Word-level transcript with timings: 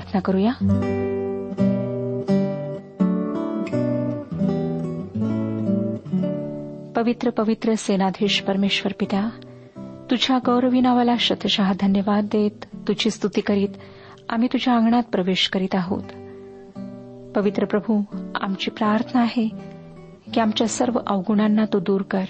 प्रार्थना 0.00 0.20
करूया. 0.20 0.52
पवित्र 6.96 7.30
पवित्र 7.30 7.74
सेनाधीश 7.74 8.40
परमेश्वर 8.40 8.92
पित्या 9.00 9.28
तुझ्या 10.10 10.38
गौरवी 10.46 10.80
नावाला 10.80 11.14
शतशः 11.18 11.72
धन्यवाद 11.80 12.24
देत 12.24 12.64
तुझी 12.88 13.10
स्तुती 13.10 13.40
करीत 13.40 13.68
आम्ही 14.28 14.48
तुझ्या 14.52 14.76
अंगणात 14.76 15.02
प्रवेश 15.12 15.48
करीत 15.48 15.74
आहोत. 15.74 16.02
पवित्र 17.34 17.64
प्रभू 17.64 18.02
आमची 18.40 18.70
प्रार्थना 18.70 19.20
आहे 19.20 19.48
की 20.34 20.40
आमच्या 20.40 20.68
सर्व 20.68 20.98
अवगुणांना 21.06 21.64
तू 21.64 21.78
दूर 21.78 22.02
कर. 22.02 22.24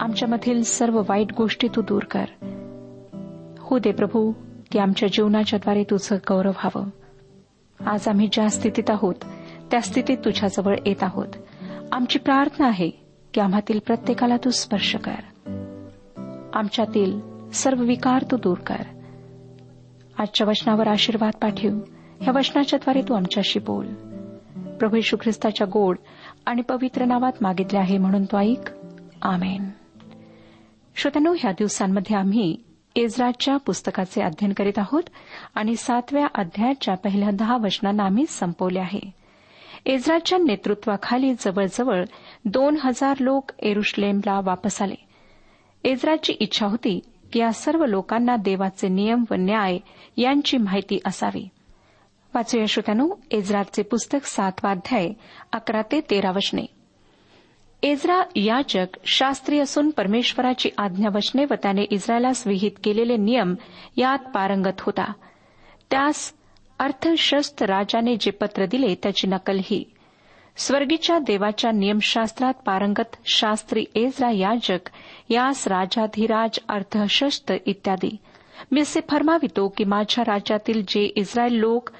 आमच्यामधील 0.00 0.62
सर्व 0.62 1.02
वाईट 1.08 1.32
गोष्टी 1.32 1.68
तू 1.76 1.82
दूर 1.82 2.02
कर. 2.02 2.24
हो 3.58 3.78
दे 3.78 3.92
प्रभू 3.92 4.32
की 4.72 4.78
आमच्या 4.78 5.08
जीवनाच्याद्वारे 5.12 5.84
तुझं 5.84 6.16
गौरव 6.16 6.50
व्हावं. 6.50 6.84
आज 7.86 8.08
आम्ही 8.08 8.28
ज्या 8.32 8.48
स्थितीत 8.48 8.90
आहोत 8.90 9.14
त्या 9.70 9.80
स्थितीत 9.80 10.18
तुझ्याजवळ 10.24 10.76
येत 10.86 11.02
आहोत. 11.02 11.26
आमची 11.92 12.18
प्रार्थना 12.18 12.66
आहे 12.66 12.90
की 13.34 13.40
आम्हातील 13.40 13.78
प्रत्येकाला 13.86 14.36
तू 14.36 14.50
स्पर्श 14.50 14.96
कर. 14.96 15.14
आमच्यातील 16.54 17.20
सर्व 17.50 17.82
विकार 17.82 18.22
तू 18.22 18.36
दूर 18.36 18.58
कर. 18.58 18.82
आजच्या 20.18 20.46
वचनावर 20.46 20.88
आशीर्वाद 20.88 21.32
पाठव. 21.42 21.78
ह्या 22.20 22.32
वचनाच्याद्वारे 22.36 23.02
तू 23.02 23.14
आमच्याशी 23.14 23.58
बोल. 23.58 23.86
प्रभू 24.78 24.96
येशू 24.96 25.16
ख्रिस्ताच्या 25.20 25.66
गोड 25.72 25.96
आणि 26.46 26.62
पवित्र 26.62 27.04
नावात 27.04 27.32
मागितले 27.40 27.78
आहे 27.78 27.98
म्हणून 27.98 28.24
तो 28.24 28.38
ऐक. 28.38 28.70
आमेन. 29.22 29.70
श्रोत्यानो 30.96 31.34
ह्या 31.38 31.52
दिवसांमध्ये 31.52 32.16
आम्ही 32.16 32.56
इस्राच्या 32.96 33.56
पुस्तकाचे 33.56 34.22
अध्ययन 34.22 34.52
करीत 34.52 34.78
आहोत 34.78 35.02
आणि 35.54 35.76
सातव्या 35.76 36.26
अध्यायाच्या 36.34 36.94
पहिल्या 36.94 37.30
दहा 37.30 37.56
वचनांना 37.56 38.04
आम्ही 38.04 38.26
संपवले 38.26 38.78
आहे. 38.78 39.00
इस्राच्या 39.84 40.38
नेतृत्वाखाली 40.38 41.34
जवळजवळ 41.38 42.04
दोन 42.44 42.76
हजार 42.80 43.16
लोक 43.20 43.50
एरुश्लेमला 43.58 44.40
वापस 44.44 44.82
आले. 44.82 44.94
इस्राची 45.84 46.32
इच्छा 46.32 46.66
होती 46.66 47.00
की 47.32 47.40
या 47.40 47.52
सर्व 47.52 47.84
लोकांना 47.84 48.36
देवाचे 48.36 48.88
नियम 48.88 49.24
व 49.30 49.34
न्याय 49.34 49.78
यांची 50.16 50.56
माहिती 50.56 50.98
असावी. 51.04 51.48
वाचूया 52.34 52.66
श्रोत्यानो 52.66 53.08
एज्राचे 53.30 53.82
पुस्तक 53.82 54.26
सातवा 54.26 54.70
अध्याय 54.70 55.08
अकरा 55.52 55.82
ते 55.82 56.00
तेरा 56.00 56.30
वचने. 56.30 56.75
एज्रा 57.82 58.22
याचक 58.36 58.86
शास्त्री 59.04 59.58
असून 59.58 59.90
परमेश्वराची 59.90 60.70
आज्ञा 60.78 61.08
वचने 61.14 61.44
व 61.44 61.54
त्याने 61.62 61.82
इस्रायलास 61.82 62.46
विहित 62.46 62.70
केलेले 62.84 63.16
नियम 63.16 63.54
यात 63.96 64.18
पारंगत 64.18 64.80
होता. 64.80 65.12
त्यास 65.90 66.32
अर्थशस्त्र 66.78 67.66
राजाने 67.66 68.16
जे 68.20 68.30
पत्र 68.30 68.66
दिले 68.66 68.94
त्याची 68.94 69.26
नकल 69.26 69.58
ही. 69.64 69.84
स्वर्गीच्या 70.56 71.18
देवाच्या 71.18 71.70
नियमशास्त्रात 71.70 72.54
पारंगत 72.54 73.16
शास्त्री 73.26 73.84
एजरा 73.94 74.30
याजक 74.30 74.90
यास 75.30 75.66
राजाधिराज 75.68 76.58
अर्थशस्त्र 76.68 77.56
इत्यादी. 77.66 78.16
मी 78.72 78.80
असे 78.80 79.00
फरमावितो 79.10 79.68
की 79.68 79.84
माझ्या 79.84 80.24
राज्यातील 80.24 80.82
जे 80.88 81.12
इस्रायल 81.16 81.52
लोक 81.52 81.90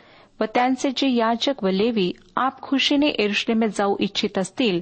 व 0.40 0.44
त्यांचे 0.44 0.90
जे 0.96 1.11
याजक 1.11 1.64
व 1.64 1.69
लेवी 1.69 2.12
आप 2.37 2.61
खुशीने 2.61 3.06
एरुश्लेमेत 3.06 3.69
जाऊ 3.69 3.96
इच्छित 4.00 4.38
असतील 4.38 4.81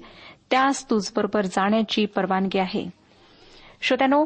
त्यास 0.51 0.91
तुझबरोबर 0.91 1.45
जाण्याची 1.45 2.07
परवानगी 2.07 2.59
आहे. 2.59 2.91
श्रोत्यानो 3.83 4.25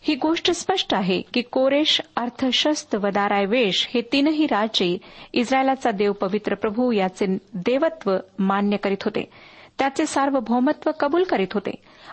ही 0.00 0.14
गोष्ट 0.14 0.50
स्पष्ट 0.50 0.94
आहे 0.94 1.22
की 1.34 1.42
कोरेश 1.42 2.00
अर्थशस्त 2.16 2.94
व 2.94 3.06
दारायवेश 3.08 3.90
हे 3.94 4.02
तीनही 4.12 4.46
राजे 4.46 4.98
इस्रायलाचा 5.32 5.90
देव 5.90 6.12
पवित्र 6.12 6.54
प्रभू 6.54 6.92
याचे 6.92 7.26
देवत्व 7.54 8.16
मान्य 8.38 8.76
करीत 8.76 9.02
होते. 9.04 9.30
त्याचे 9.78 10.06
सार्वभौमत्व 10.06 10.90
कबूल 11.00 11.22
करीत 11.22 11.46
होते. 11.52 11.70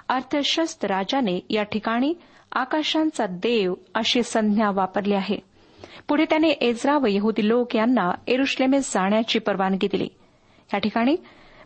अर्थशस्त 0.09 0.85
राजाने 0.85 1.39
या 1.49 1.63
ठिकाणी 1.63 2.13
आकाशांचा 2.51 3.25
देव 3.25 3.73
अशी 3.95 4.23
संज्ञा 4.23 4.71
वापरली 4.71 5.13
आहे. 5.13 5.37
पुढे 6.07 6.25
त्याने 6.25 6.49
एजरा 6.49 6.97
व 6.97 7.05
यहुदी 7.09 7.47
लोक 7.47 7.75
यांना 7.75 8.11
एरुश्लेमेस 8.27 8.93
जाण्याची 8.93 9.39
परवानगी 9.39 9.87
दिली. 9.91 10.07
या 10.73 10.77
ठिकाणी 10.77 11.15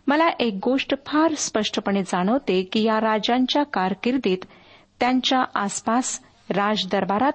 मला 0.06 0.28
एक 0.40 0.58
गोष्ट 0.64 0.94
फार 1.06 1.34
स्पष्टपणे 1.34 2.02
जाणवते 2.02 2.62
की 2.62 2.82
या 2.82 3.00
राजांच्या 3.00 3.62
कारकिर्दीत 3.62 4.38
त्यांच्या 5.00 5.44
आसपास 5.54 6.20
राजदरबारात 6.50 7.32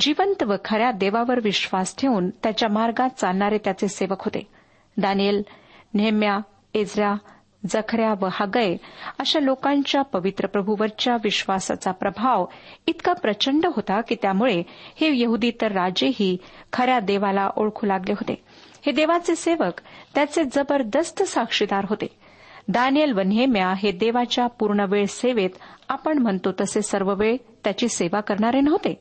जिवंत 0.00 0.42
व 0.42 0.54
खऱ्या 0.64 0.90
देवावर 0.90 1.40
विश्वास 1.40 1.96
ठेवून 1.96 2.30
त्याच्या 2.30 2.68
मार्गात 2.68 3.10
चालणारे 3.10 3.58
त्याचे 3.58 3.88
सेवक 3.88 4.22
होते. 4.24 4.46
दानियल 4.96 5.42
नेहम्या 5.94 6.38
एजरा 6.74 7.14
जखऱ्या 7.70 8.14
व 8.20 8.28
हगय 8.32 8.76
अशा 9.18 9.40
लोकांच्या 9.40 10.02
पवित्र 10.02 10.46
प्रभूवरच्या 10.46 11.16
विश्वासाचा 11.24 11.90
प्रभाव 11.90 12.44
इतका 12.86 13.12
प्रचंड 13.12 13.66
होता 13.66 14.00
की 14.00 14.14
त्यामुळे 14.22 14.62
हे 15.00 15.10
यहुदी 15.20 15.50
तर 15.60 15.72
राजेही 15.72 16.36
खऱ्या 16.72 17.00
देवाला 17.00 17.50
ओळखू 17.56 17.86
लागले 17.86 18.12
होते. 18.12 18.34
हे 18.86 18.92
देवाचे 18.92 19.36
सेवक 19.36 19.80
त्याचे 20.14 20.44
जबरदस्त 20.44 21.22
साक्षीदार 21.22 21.86
होते. 21.88 22.06
दानियल 22.68 23.12
व 23.12 23.20
नेहम्या 23.20 23.72
हे 23.78 23.90
देवाच्या 23.92 24.46
पूर्णवेळ 24.46 25.04
सेवेत 25.08 25.50
आपण 25.88 26.18
म्हणतो 26.18 26.52
तसे 26.60 26.82
सर्व 26.82 27.14
वेळ 27.14 27.36
त्याची 27.64 27.88
सेवा 27.88 28.20
करणारे 28.20 28.60
नव्हते. 28.60 28.94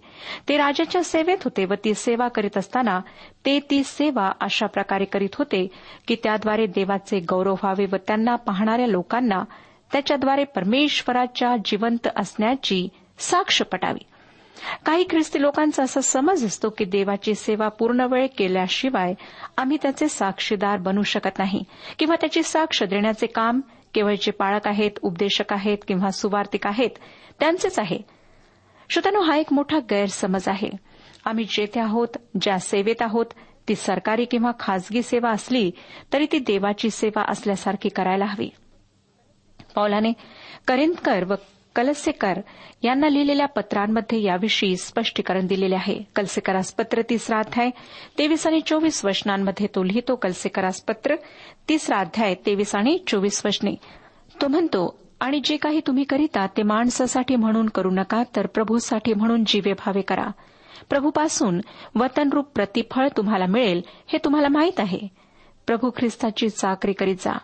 ते 0.50 0.58
राजाच्या 0.58 1.04
सेवेत 1.04 1.38
होते 1.44 1.66
व 1.66 1.74
ती 1.74 1.94
सेवा 1.94 2.28
करीत 2.28 2.58
असताना 2.58 3.00
ते 3.46 3.60
ती 3.60 3.84
सेवा 3.84 4.32
अशा 4.42 4.66
प्रकारे 4.66 5.06
करीत 5.06 5.36
होते 5.36 5.68
की 6.08 6.16
त्याद्वारे 6.16 6.66
देवाचे 6.66 7.20
गौरव 7.20 7.54
व्हावे 7.54 7.86
व 7.86 7.96
त्यांना 7.96 8.36
पाहणाऱ्या 8.36 8.88
लोकांना 8.88 9.44
त्याच्याद्वारे 9.92 10.44
परमेश्वराच्या 10.44 11.56
जिवंत 11.66 12.08
असण्याची 12.16 12.88
साक्ष 13.20 13.62
पटावी. 13.62 14.06
काही 14.86 15.06
ख्रिस्ती 15.10 15.42
लोकांचा 15.42 15.84
असा 15.84 16.02
समज 16.02 16.46
असतो 16.46 16.70
की 16.70 16.86
देवाची 16.86 17.36
सेवा 17.36 17.68
पूर्ण 17.68 18.02
वेळ 18.02 18.28
केल्याशिवाय 18.38 19.14
आम्ही 19.58 19.78
त्याचे 19.82 20.08
साक्षीदार 20.08 20.78
बनू 20.78 21.04
शकत 21.04 21.40
नाही 21.40 21.64
किंवा 22.00 22.16
त्याची 22.16 22.44
साक्ष 22.44 22.84
देण्याचे 22.84 23.28
काम 23.28 23.62
केवळ 23.94 24.16
जे 24.22 24.32
पाळक 24.32 24.68
आहेत 24.68 24.92
उपदेशक 25.02 25.54
आहेत 25.54 25.78
किंवा 25.88 26.12
सुवार्तिक 26.12 26.68
आहेत 26.68 26.90
त्यांचेच 27.40 27.80
आहे. 27.80 28.00
श्रोत्यानो 28.90 29.22
हा 29.22 29.36
एक 29.36 29.54
मोठा 29.54 29.80
गैरसमज 29.80 30.48
आहे. 30.48 30.70
आम्ही 31.26 31.46
जेथे 31.50 31.80
आहोत 31.80 32.08
ज्या 32.42 32.60
सेवेत 32.60 33.02
आहोत 33.02 33.26
ती 33.68 33.76
सरकारी 33.76 34.26
किंवा 34.26 34.52
खासगी 34.60 35.02
सेवा 35.02 35.30
असली 35.30 35.72
तरी 36.14 36.26
ती 36.32 36.40
देवाची 36.40 36.90
सेवा 36.90 37.24
असल्यासारखी 37.28 37.90
करायला 37.90 38.26
हवी. 38.26 38.50
पौलाने 39.76 40.12
करिंदकर 40.68 41.24
व 41.24 41.36
कलसेकर 41.78 42.40
यांना 42.84 43.10
लिहिलेल्या 43.10 43.46
पत्रांमध्ये 43.46 44.22
याविषयी 44.22 44.78
स्पष्टीकरण 44.78 45.48
दिलेले 45.48 45.76
आहे. 45.76 46.00
कलसेकरास 46.16 46.74
पत्र 46.74 47.02
तिसरा 47.10 47.40
अध्याय 47.40 47.70
तेवीस 48.18 48.48
आणि 48.48 48.62
चोवीस 48.62 49.06
वचनांमध्ये 49.06 49.68
तो 49.68 49.84
लिहितो 49.84 50.16
कलसेकरास 50.16 50.82
पत्र 50.82 51.16
तिसरा 51.70 51.98
अध्याय 51.98 52.36
तेवीस 52.46 52.76
आणि 52.76 52.98
चोवीस 53.08 53.46
वचने. 53.46 53.72
तो 54.42 54.48
म्हणतो 54.48 55.00
आणि 55.20 55.42
जे 55.44 55.58
काही 55.58 55.82
तुम्ही 55.88 56.04
करीता 56.04 56.48
ते 56.48 56.64
माणसासाठी 56.64 57.36
म्हणून 57.36 57.70
करू 57.70 57.90
नका 57.92 58.24
तर 58.36 58.46
प्रभूसाठी 58.46 59.14
म्हणून 59.14 59.44
जीवे 59.46 59.74
भावे 59.74 60.02
करा. 60.02 60.28
प्रभूपासून 60.90 61.62
वतनरूप 61.96 62.46
प्रतिफळ 62.56 63.08
तुम्हाला 63.18 63.46
मिळेल 63.46 63.82
हे 64.08 64.18
तुम्हाला 64.18 64.48
माहीत 64.48 64.80
आहे. 64.80 65.00
प्रभू 65.68 65.90
ख्रिस्ताची 65.98 66.50
चाकरी 66.50 66.94
करीत 66.94 67.16
जा. 67.16 67.38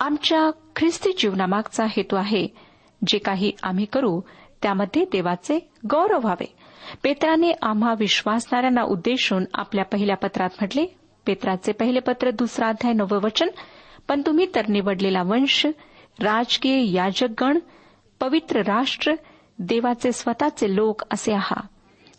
आमच्या 0.00 0.50
ख्रिस्ती 0.76 1.10
जीवनामागचा 1.18 1.84
हेतू 1.84 2.16
आहे 2.16 2.71
जे 3.06 3.18
काही 3.18 3.52
आम्ही 3.62 3.84
करू 3.84 4.20
त्यामध्ये 4.62 5.04
देवाचे 5.04 5.58
गौरव 5.90 6.18
व्हावे. 6.18 6.54
पेत्राने 7.02 7.52
आम्हा 7.62 7.94
विश्वासणाऱ्यांना 7.98 8.82
उद्देशून 8.82 9.44
आपल्या 9.54 9.84
पहिल्या 9.84 10.16
पत्रात 10.16 10.50
म्हटले 10.60 10.86
पेत्राचे 11.26 11.72
पहिले 11.72 12.00
पत्र 12.00 12.30
दुसरा 12.30 12.68
अध्याय 12.68 12.92
नवं 12.92 13.20
वचन. 13.22 13.48
पण 14.08 14.22
तुम्ही 14.26 14.46
तर 14.54 14.68
निवडलेला 14.68 15.22
वंश 15.22 15.66
राजकीय 16.20 16.92
याजकगण 16.92 17.58
पवित्र 18.20 18.60
राष्ट्र 18.60 19.14
देवाचे 19.58 20.12
स्वतःचे 20.12 20.74
लोक 20.76 21.02
असे 21.10 21.32
आहात 21.32 21.68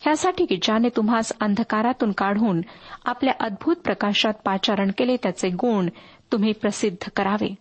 ह्यासाठी 0.02 0.46
की 0.46 0.56
ज्याने 0.62 0.90
तुम्हास 0.90 1.32
अंधकारातून 1.42 2.12
काढून 2.12 2.62
आपल्या 3.06 3.34
अद्भुत 3.40 3.76
प्रकाशात 3.76 4.34
पाचारण 4.46 4.92
केले 4.98 5.16
त्याचे 5.16 5.50
गुण 5.50 5.90
तुम्ही 6.32 6.52
प्रसिद्ध 6.52 7.10
करावे. 7.16 7.56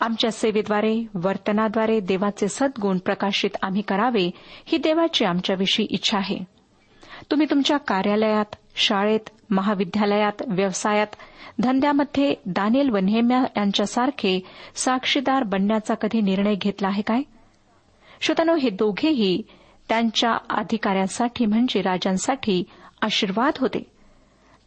आमच्या 0.00 0.30
सेवेद्वारे 0.30 1.06
वर्तनाद्वारे 1.14 2.00
देवाचे 2.00 2.48
सद्गुण 2.48 2.98
प्रकाशित 2.98 3.50
आम्ही 3.62 3.82
करावे 3.82 4.30
ही 4.66 4.78
देवाची 4.78 5.24
आमच्याविषयी 5.24 5.86
इच्छा 5.90 6.18
आहे. 6.18 6.38
तुम्ही 7.30 7.46
तुमच्या 7.50 7.76
कार्यालयात 7.76 8.56
शाळेत 8.74 9.30
महाविद्यालयात 9.50 10.42
व्यवसायात 10.46 11.06
धंद्यामध्ये 11.60 12.34
दानिल 12.46 12.90
व 12.90 12.96
नेहम्या 12.96 13.44
यांच्यासारखे 13.56 14.40
साक्षीदार 14.74 15.42
बनण्याचा 15.42 15.94
कधी 15.94 16.20
निर्णय 16.20 16.54
घेतला 16.54 16.88
आहे 16.88 17.02
काय? 17.02 17.22
श्रोतानो 18.20 18.54
हे 18.54 18.70
दोघेही 18.70 19.42
त्यांच्या 19.88 20.36
अधिकाऱ्यांसाठी 20.50 21.46
म्हणजे 21.46 21.82
राजांसाठी 21.82 22.64
आशीर्वाद 23.02 23.52
होते. 23.58 23.86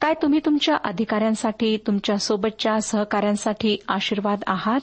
काय 0.01 0.13
तुम्ही 0.21 0.39
तुमच्या 0.45 0.75
अधिकाऱ्यांसाठी 0.83 1.77
तुमच्या 1.77 2.17
सोबतच्या 2.17 2.81
सहकाऱ्यांसाठी 2.81 3.77
आशीर्वाद 3.87 4.39
आहात? 4.47 4.79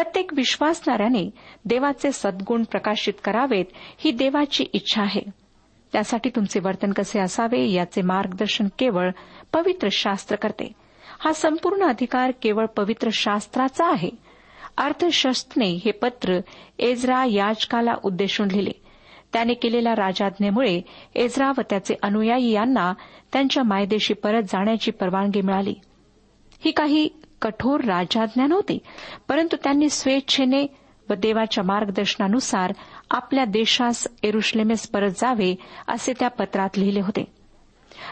प्रत्येक 0.00 0.34
विश्वासणाऱ्याने 0.34 1.30
देवाचे 1.64 2.12
सद्गुण 2.12 2.64
प्रकाशित 2.64 3.12
करावेत 3.24 3.64
ही 3.98 4.10
देवाची 4.10 4.64
इच्छा 4.72 5.02
आहे. 5.02 5.20
त्यासाठी 5.92 6.30
तुमचे 6.30 6.60
वर्तन 6.60 6.92
कसे 6.92 7.20
असावे 7.20 7.70
याचे 7.70 8.02
मार्गदर्शन 8.02 8.66
केवळ 8.78 9.10
पवित्र 9.52 9.88
शास्त्र 9.92 10.36
करते. 10.36 10.72
हा 11.18 11.32
संपूर्ण 11.32 11.82
अधिकार 11.82 12.32
केवळ 12.42 12.66
पवित्र 12.66 13.08
शास्त्राचा 13.12 13.90
आहे. 13.90 14.10
अर्थशस्त्रने 14.78 15.68
हे 15.68 15.90
पत्र 15.90 16.40
एजरा 16.78 17.24
याचकाला 17.24 17.94
उद्देशून 18.02 18.48
लिहिले. 18.48 18.82
त्याने 19.32 19.54
केलेल्या 19.54 19.92
राजाज्ञेमुळे 19.92 20.80
एजरा 21.14 21.52
व 21.58 21.60
त्याचे 21.70 21.94
अनुयायी 22.02 22.50
यांना 22.50 22.92
त्यांच्या 23.32 23.62
मायदेशी 23.62 24.14
परत 24.14 24.42
जाण्याची 24.42 24.90
परवानगी 24.90 25.40
मिळाली. 25.40 25.74
ही 26.64 26.70
काही 26.70 27.08
कठोर 27.42 27.80
राजाज्ञा 27.80 28.46
नव्हती 28.46 28.78
परंतु 29.28 29.56
त्यांनी 29.64 29.88
स्वेच्छेने 29.88 30.66
व 31.10 31.14
देवाच्या 31.14 31.64
मार्गदर्शनानुसार 31.64 32.72
आपल्या 33.10 33.44
देशास 33.44 34.06
एरुश्लेमेस 34.22 34.88
परत 34.88 35.10
जावे 35.10 35.54
असे 35.88 36.12
त्या 36.12 36.28
पत्रात 36.28 36.78
लिहिले 36.78 37.00
होते. 37.00 37.24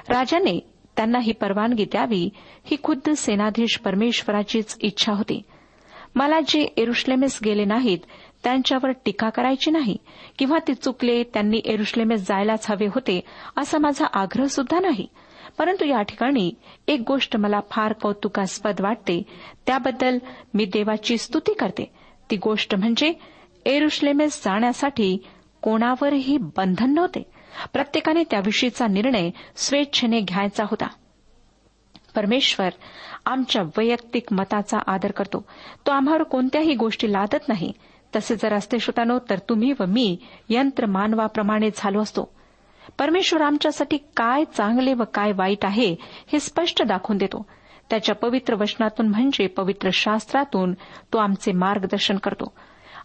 राजाने 0.09 0.71
त्यांना 0.97 1.19
ही 1.19 1.33
परवानगी 1.33 1.85
द्यावी 1.85 2.31
ही 2.65 2.77
खुद्द 2.83 3.11
सेनाधीश 3.11 3.77
परमेश्वराचीच 3.79 4.77
इच्छा 4.81 5.13
होती. 5.13 5.43
मला 6.15 6.41
जे 6.41 6.61
एरुश्लेमेस 6.77 7.39
गेले 7.45 7.65
नाहीत 7.65 7.99
त्यांच्यावर 8.45 8.91
टीका 9.05 9.29
करायची 9.29 9.71
नाही 9.71 9.97
किंवा 10.39 10.59
ते 10.69 10.75
चुकले 10.75 11.23
त्यांनी 11.23 11.61
एरुश्लेमेस 11.65 12.21
जायलाच 12.21 12.71
हवे 12.71 12.87
होते 12.87 13.21
असा 13.57 13.79
माझा 13.79 14.07
आग्रह 14.13 14.47
सुद्धा 14.47 14.79
नाही. 14.81 15.07
परंतु 15.59 15.85
या 15.85 16.03
ठिकाणी 16.03 16.53
एक 16.89 17.03
गोष्ट 17.07 17.37
मला 17.37 17.61
फार 17.71 17.93
कौतुकास्पद 17.93 18.81
वाटते. 18.81 19.23
त्याबद्दल 19.67 20.19
मी 20.55 20.65
देवाची 20.65 21.19
स्तुती 21.19 21.55
करते. 21.55 21.93
ती 22.31 22.37
गोष्ट 22.37 22.75
म्हणजे 22.75 23.13
एरुश्लेमेस 23.67 24.45
जाण्यासाठी 24.45 25.19
कोणावरही 25.63 26.39
बंधन 26.39 26.95
नव्हते. 26.95 27.23
प्रत्येकाने 27.73 28.25
त्याविषयीचा 28.25 28.87
निर्णय 28.87 29.31
स्वेच्छेने 29.57 30.21
घ्यायचा 30.21 30.65
होता. 30.65 30.87
परमेश्वर 32.17 32.69
आमच्या 33.27 33.63
वैयक्तिक 33.63 34.33
मताचा 34.33 34.79
आदर 34.87 35.11
करतो. 35.11 35.45
तो 35.87 35.91
आम्हावर 35.91 36.23
कोणत्याही 36.23 36.75
गोष्टी 36.75 37.13
लादत 37.13 37.49
नाही. 37.49 37.73
तसे 38.17 38.37
जर 38.37 38.53
असते 38.53 38.79
श्रोतानो 38.79 39.19
तर 39.31 39.39
तुम्ही 39.39 39.73
व 39.81 39.85
मी 39.89 40.17
यंत्र 40.49 40.87
मानवाप्रमाणे 40.87 41.69
झालो 41.77 42.01
असतो. 42.01 42.38
परमेश्वर 42.99 43.43
आमच्यासाठी 43.43 43.97
काय 43.97 44.45
चांगले 44.45 44.95
व 44.95 45.03
काय 45.15 45.33
वाईट 45.33 45.65
आहे 45.65 45.97
हे 46.03 46.41
स्पष्ट 46.41 46.83
दाखवून 46.83 47.19
देतो. 47.19 47.47
त्याच्या 47.91 48.15
पवित्र 48.15 48.55
वचनातून 48.55 49.09
म्हणजे 49.09 49.47
पवित्र 49.47 49.91
शास्त्रातून 49.93 50.73
तो 51.13 51.19
आमचे 51.19 51.53
मार्गदर्शन 51.53 52.17
करतो. 52.17 52.53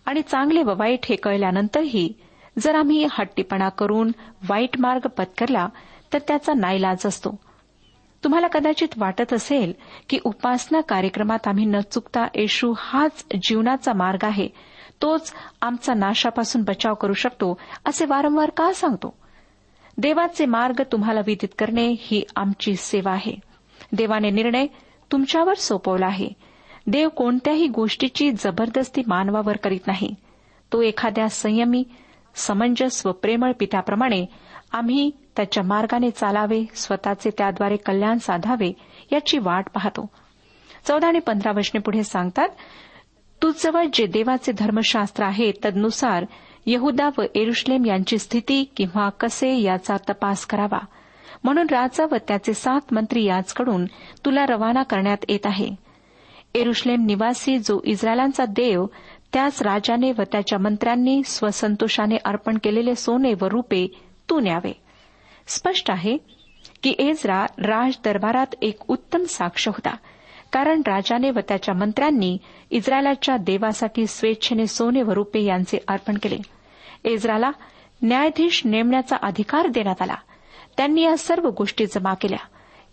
आणि 0.05 0.21
चांगले 0.21 0.63
व 0.63 0.73
वाईट 0.77 0.99
हे 1.05 1.15
कळल्यानंतरही 1.15 2.13
जर 2.59 2.75
आम्ही 2.75 3.07
हट्टीपणा 3.11 3.69
करून 3.69 4.11
वाईट 4.49 4.79
मार्ग 4.79 5.07
पत्करला 5.07 5.67
तर 6.13 6.19
त्याचा 6.27 6.53
नाईलाज 6.53 7.05
असतो. 7.05 7.39
तुम्हाला 8.23 8.47
कदाचित 8.47 8.87
वाटत 8.97 9.33
असेल 9.33 9.73
की 10.09 10.19
उपासना 10.23 10.81
कार्यक्रमात 10.81 11.47
आम्ही 11.47 11.65
न 11.65 11.79
चुकता 11.91 12.25
येशू 12.35 12.73
हाच 12.77 13.25
जीवनाचा 13.33 13.93
मार्ग 13.93 14.25
आहे. 14.25 14.47
तोच 15.01 15.33
आमचा 15.61 15.93
नाशापासून 15.93 16.63
बचाव 16.63 16.93
करू 16.93 17.13
शकतो 17.13 17.59
असे 17.85 18.05
वारंवार 18.05 18.49
का 18.49 18.73
सांगतो? 18.73 19.22
देवाचे 19.97 20.45
मार्ग 20.45 20.81
तुम्हाला 20.91 21.19
विदित 21.25 21.47
करणे 21.59 21.95
ही 22.00 22.23
आमची 22.35 22.75
सेवा 22.75 23.12
आहे. 23.12 23.35
देवाने 23.91 24.29
निर्णय 24.29 24.65
तुमच्यावर 25.12 25.53
सोपवला 25.53 26.05
आहे. 26.05 26.29
देव 26.88 27.09
कोणत्याही 27.09 27.67
गोष्टीची 27.67 28.31
जबरदस्ती 28.31 29.01
मानवावर 29.07 29.57
करीत 29.57 29.79
नाही. 29.88 30.15
तो 30.73 30.81
एखाद्या 30.81 31.29
संयमी 31.29 31.83
समंजस 32.35 33.05
व 33.05 33.12
प्रेमळ 33.12 33.51
पित्याप्रमाणे 33.59 34.25
आम्ही 34.71 35.12
त्याच्या 35.35 35.63
मार्गाने 35.63 36.09
चालावे 36.09 36.65
स्वतःचे 36.75 37.29
त्याद्वारे 37.38 37.77
कल्याण 37.77 38.17
साधावे 38.17 38.73
याची 39.12 39.38
वाट 39.38 39.65
पाहतो. 39.73 40.09
चौदा 40.88 41.07
आणि 41.07 41.19
पंधरा 41.19 41.51
वर्षने 41.51 41.79
पुढे 41.79 42.03
सांगतात 42.03 42.50
तुझजवळ 43.41 43.85
जे 43.93 44.05
देवाचे 44.05 44.51
धर्मशास्त्र 44.51 45.23
आहे 45.23 45.51
तदनुसार 45.65 46.25
यहुदा 46.65 47.10
व 47.17 47.22
एरुश्लेम 47.36 47.86
यांची 47.86 48.17
स्थिती 48.17 48.63
किंवा 48.77 49.10
कसे 49.10 49.55
याचा 49.62 49.98
तपास 50.10 50.46
करावा? 50.46 50.79
म्हणून 51.43 51.67
राजा 51.72 52.05
व 52.12 52.15
त्याचे 52.27 52.53
सात 52.53 52.82
मंत्री 52.91 53.24
याचकडून 53.24 53.86
तुला 54.25 54.46
रवाना 54.46 54.84
करण्यात 54.84 55.17
येत 55.29 55.46
आहे. 55.46 55.70
एरुश्लेम 56.55 57.05
निवासी 57.05 57.60
जो 57.60 57.82
इस्रायलांचा 57.84 58.46
देव 58.46 58.86
त्याच 59.34 59.62
राजाने 59.62 60.12
व 60.12 60.22
त्याच्या 60.32 60.60
मंत्र्यांनी 60.60 61.22
स्वसंतोषाने 61.25 62.17
अर्पण 62.25 62.58
केलेले 62.63 62.96
सोने 62.96 63.34
व 63.41 63.46
रुपे 63.46 63.88
तू 64.29 64.39
न्यावे. 64.39 64.74
स्पष्ट 65.48 65.91
आहे 65.91 66.17
की 66.84 66.96
एजरा 67.00 67.46
राज 67.58 67.98
दरबारात 68.05 68.55
एक 68.62 68.77
उत्तम 68.88 69.24
साक्ष 69.24 69.67
होता. 69.67 69.96
कारण 70.53 70.81
राजाने 70.88 71.29
व 71.29 71.39
त्याच्या 71.48 71.75
मंत्र्यांनी 71.75 72.38
इस्रायलाच्या 72.72 73.38
देवासाठी 73.38 74.07
स्वेच्छेने 74.07 74.67
सोने 74.67 75.01
व 75.01 75.12
रुपे 75.12 75.41
यांचे 75.41 75.77
अर्पण 75.88 76.17
केले. 76.24 76.38
इस्राला 77.10 77.51
न्यायाधीश 78.01 78.62
नेमण्याचा 78.65 79.15
अधिकार 79.22 79.67
देण्यात 79.67 80.01
आला. 80.01 80.15
त्यांनी 80.77 81.01
या 81.01 81.17
सर्व 81.17 81.50
गोष्टी 81.50 81.86
जमा 81.86 82.13
केल्या. 82.13 82.38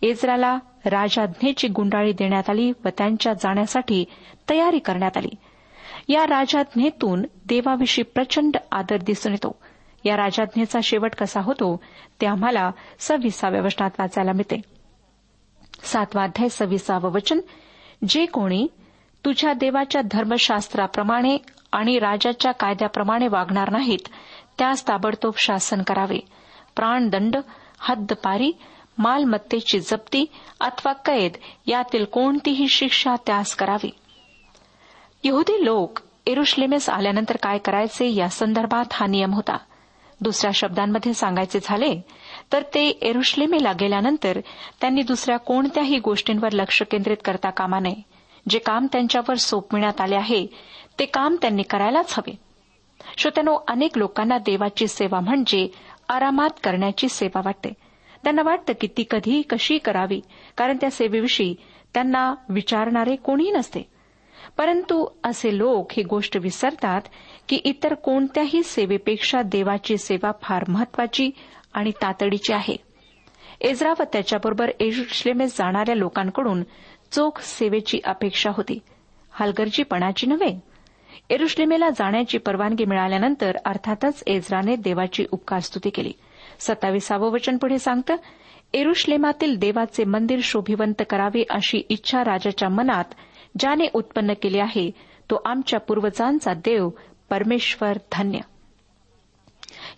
इस्राला 0.03 0.59
राजाज्ञेची 0.85 1.69
गुंडाळी 1.69 2.13
देण्यात 2.13 2.51
आली 2.51 2.73
व 2.85 2.89
त्यांच्या 2.99 3.33
जाण्यासाठी 3.33 4.05
तयारी 4.51 4.79
करण्यात 4.79 5.17
आली. 5.17 5.35
या 6.09 6.27
राजाज्ञेतून 6.27 7.23
देवाविषयी 7.23 8.05
प्रचंड 8.05 8.57
आदर 8.73 8.97
दिसून 8.97 9.33
येतो. 9.33 9.59
या 10.05 10.17
राजाज्ञेचा 10.17 10.79
शेवट 10.83 11.15
कसा 11.15 11.41
होतो 11.41 11.81
ते 12.21 12.27
आम्हाला 12.27 12.71
सव्वीसाव्या 12.99 13.63
वचनात 13.63 13.91
वाचायला 13.99 14.33
मिळते. 14.33 14.80
सातवा 15.83 16.23
अध्याय 16.23 16.49
सव्वीसावं 16.49 17.13
वचन 17.13 17.41
जे 18.09 18.27
कोणी 18.27 18.67
तुझ्या 19.25 19.53
देवाच्या 19.53 20.01
धर्मशास्त्राप्रमाणे 20.11 21.39
आणि 21.73 21.99
राजाच्या 21.99 22.53
कायद्याप्रमाणे 22.53 23.29
वागणार 23.29 23.71
नाहीत 23.71 24.09
त्यास 24.59 24.89
ताबडतोब 24.89 25.33
शासन 25.37 25.83
करावे. 25.83 26.19
प्राणदंड 26.77 27.37
हद्दपारी 27.79 28.53
मालमत्तेची 28.99 29.81
जप्ती 29.81 30.25
अथवा 30.61 30.93
कैद 30.93 31.33
यातील 31.67 32.05
कोणतीही 32.05 32.69
शिक्षा 32.69 33.15
त्यास 33.27 33.55
करावी. 33.55 33.91
यहुदी 35.25 35.65
लोक 35.65 35.99
एरुश्लेमेस 36.27 36.89
आल्यानंतर 36.89 37.37
काय 37.37 37.59
करायचे 37.59 38.15
या 38.15 38.29
संदर्भात 38.29 38.85
हा 38.93 39.07
नियम 39.07 39.35
होता. 39.35 39.57
दुसऱ्या 40.21 40.51
शब्दांमध्ये 40.55 41.15
सांगायचे 41.15 41.59
झाले 41.63 42.05
तर 42.53 42.63
ते 42.75 42.87
एरुश्लेमेला 42.89 43.73
गेल्यानंतर 43.73 44.41
त्यांनी 44.81 45.03
दुसऱ्या 45.03 45.37
कोणत्याही 45.37 45.99
गोष्टींवर 45.99 46.53
लक्ष 46.53 46.83
केंद्रित 46.83 47.17
करता 47.25 47.51
कामा 47.51 47.81
नये. 47.81 48.03
जे 48.49 48.59
काम 48.59 48.87
त्यांच्यावर 48.93 49.35
सोपविण्यात 49.35 50.01
आले 50.01 50.17
आहे 50.17 50.47
ते 50.99 51.05
काम 51.05 51.37
त्यांनी 51.43 51.63
करायलाच 51.63 52.15
हवे. 52.19 52.33
श्रोत्यानो 53.17 53.59
अनेक 53.69 53.99
लोकांना 53.99 54.39
देवाची 54.39 54.87
सेवा 54.87 55.21
म्हणजे 55.21 55.69
आरामात 56.09 56.51
करण्याची 56.65 57.09
सेवा 57.09 57.41
वाटते. 57.45 57.73
त्यांना 58.25 58.43
वाटतं 58.43 58.73
की 58.81 58.87
ती 58.87 59.05
कधी 59.11 59.43
कशी 59.43 59.79
करावी 59.79 60.21
कारण 60.57 60.77
त्या 60.81 60.91
सेवेविषयी 60.91 61.55
त्यांना 61.95 62.35
विचारणारे 62.49 63.17
कोणीही 63.17 63.51
नसते. 63.51 63.83
परंतु 64.59 65.07
असे 65.25 65.59
लोक 65.59 65.93
ही 65.93 66.03
गोष्ट 66.03 66.37
विसरतात 66.37 67.01
की 67.49 67.57
इतर 67.57 67.95
कोणत्याही 67.95 68.63
सेवेपेक्षा 68.63 69.43
देवाची 69.43 69.99
सेवा 69.99 70.33
फार 70.43 70.65
महत्वाची 70.69 71.31
आणि 71.73 71.91
तातडीची 71.91 72.53
आहे. 72.53 72.77
एजरा 73.61 73.91
व 73.91 74.03
त्याच्याबरोबर 74.13 74.71
एरुश्लेमेस 74.81 75.59
जाणाऱ्या 75.59 75.95
लोकांकडून 75.95 76.63
चोख 77.13 77.41
सेवेची 77.41 78.01
अपेक्षा 78.05 78.51
होती. 78.55 78.79
हलगर्जीपणाची 79.33 80.27
नव्हे. 80.27 80.61
एरुश्लेमेला 81.31 81.91
जाण्याची 81.91 82.39
परवानगी 82.39 82.85
मिळाल्यानंतर 82.85 83.57
अर्थातच 83.65 84.23
एजराने 84.27 84.77
देवाची 84.77 85.25
उपकारस्तुती 85.31 85.91
केली. 85.91 86.13
सत्तावीसावं 86.59 87.31
वचन 87.31 87.57
पुढे 87.57 87.79
सांगतं 87.79 88.17
एरुश्लेमातील 88.75 89.59
देवाचे 89.59 90.05
मंदिर 90.05 90.41
शोभिवंत 90.43 91.03
करावे 91.11 91.43
अशी 91.51 91.83
इच्छा 91.89 92.21
राजाच्या 92.25 92.69
मनात 92.69 93.05
ज्याने 93.59 93.87
उत्पन्न 93.95 94.33
केली 94.43 94.59
आहे 94.59 94.91
तो 95.31 95.43
आमच्या 95.45 95.81
पूर्वजांचा 95.81 96.53
देव 96.55 96.89
परमेश्वर 97.31 97.99
धन्य. 98.13 98.39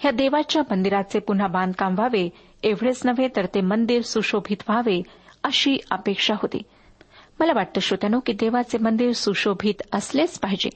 ह्या 0.02 0.12
देवाच्या 0.12 0.62
मंदिराचे 0.70 1.18
पुन्हा 1.18 1.46
बांधकाम 1.46 1.94
व्हावे 1.94 2.28
एवढेच 2.62 3.02
नव्हे 3.04 3.28
तर 3.36 3.46
ते 3.46 3.60
मंदिर 3.60 4.02
सुशोभित 4.02 4.56
व्हावे 4.68 5.02
अशी 5.44 5.76
अपेक्षा 5.90 6.34
होती. 6.34 6.62
मला 7.40 7.52
वाटतं 7.54 7.80
श्रोत्यानो 7.80 8.20
की 8.20 8.32
देवाचे 8.32 8.78
मंदिर 8.78 9.12
सुशोभित 9.12 9.82
असलेच 9.92 10.38
पाहिजे. 10.38 10.68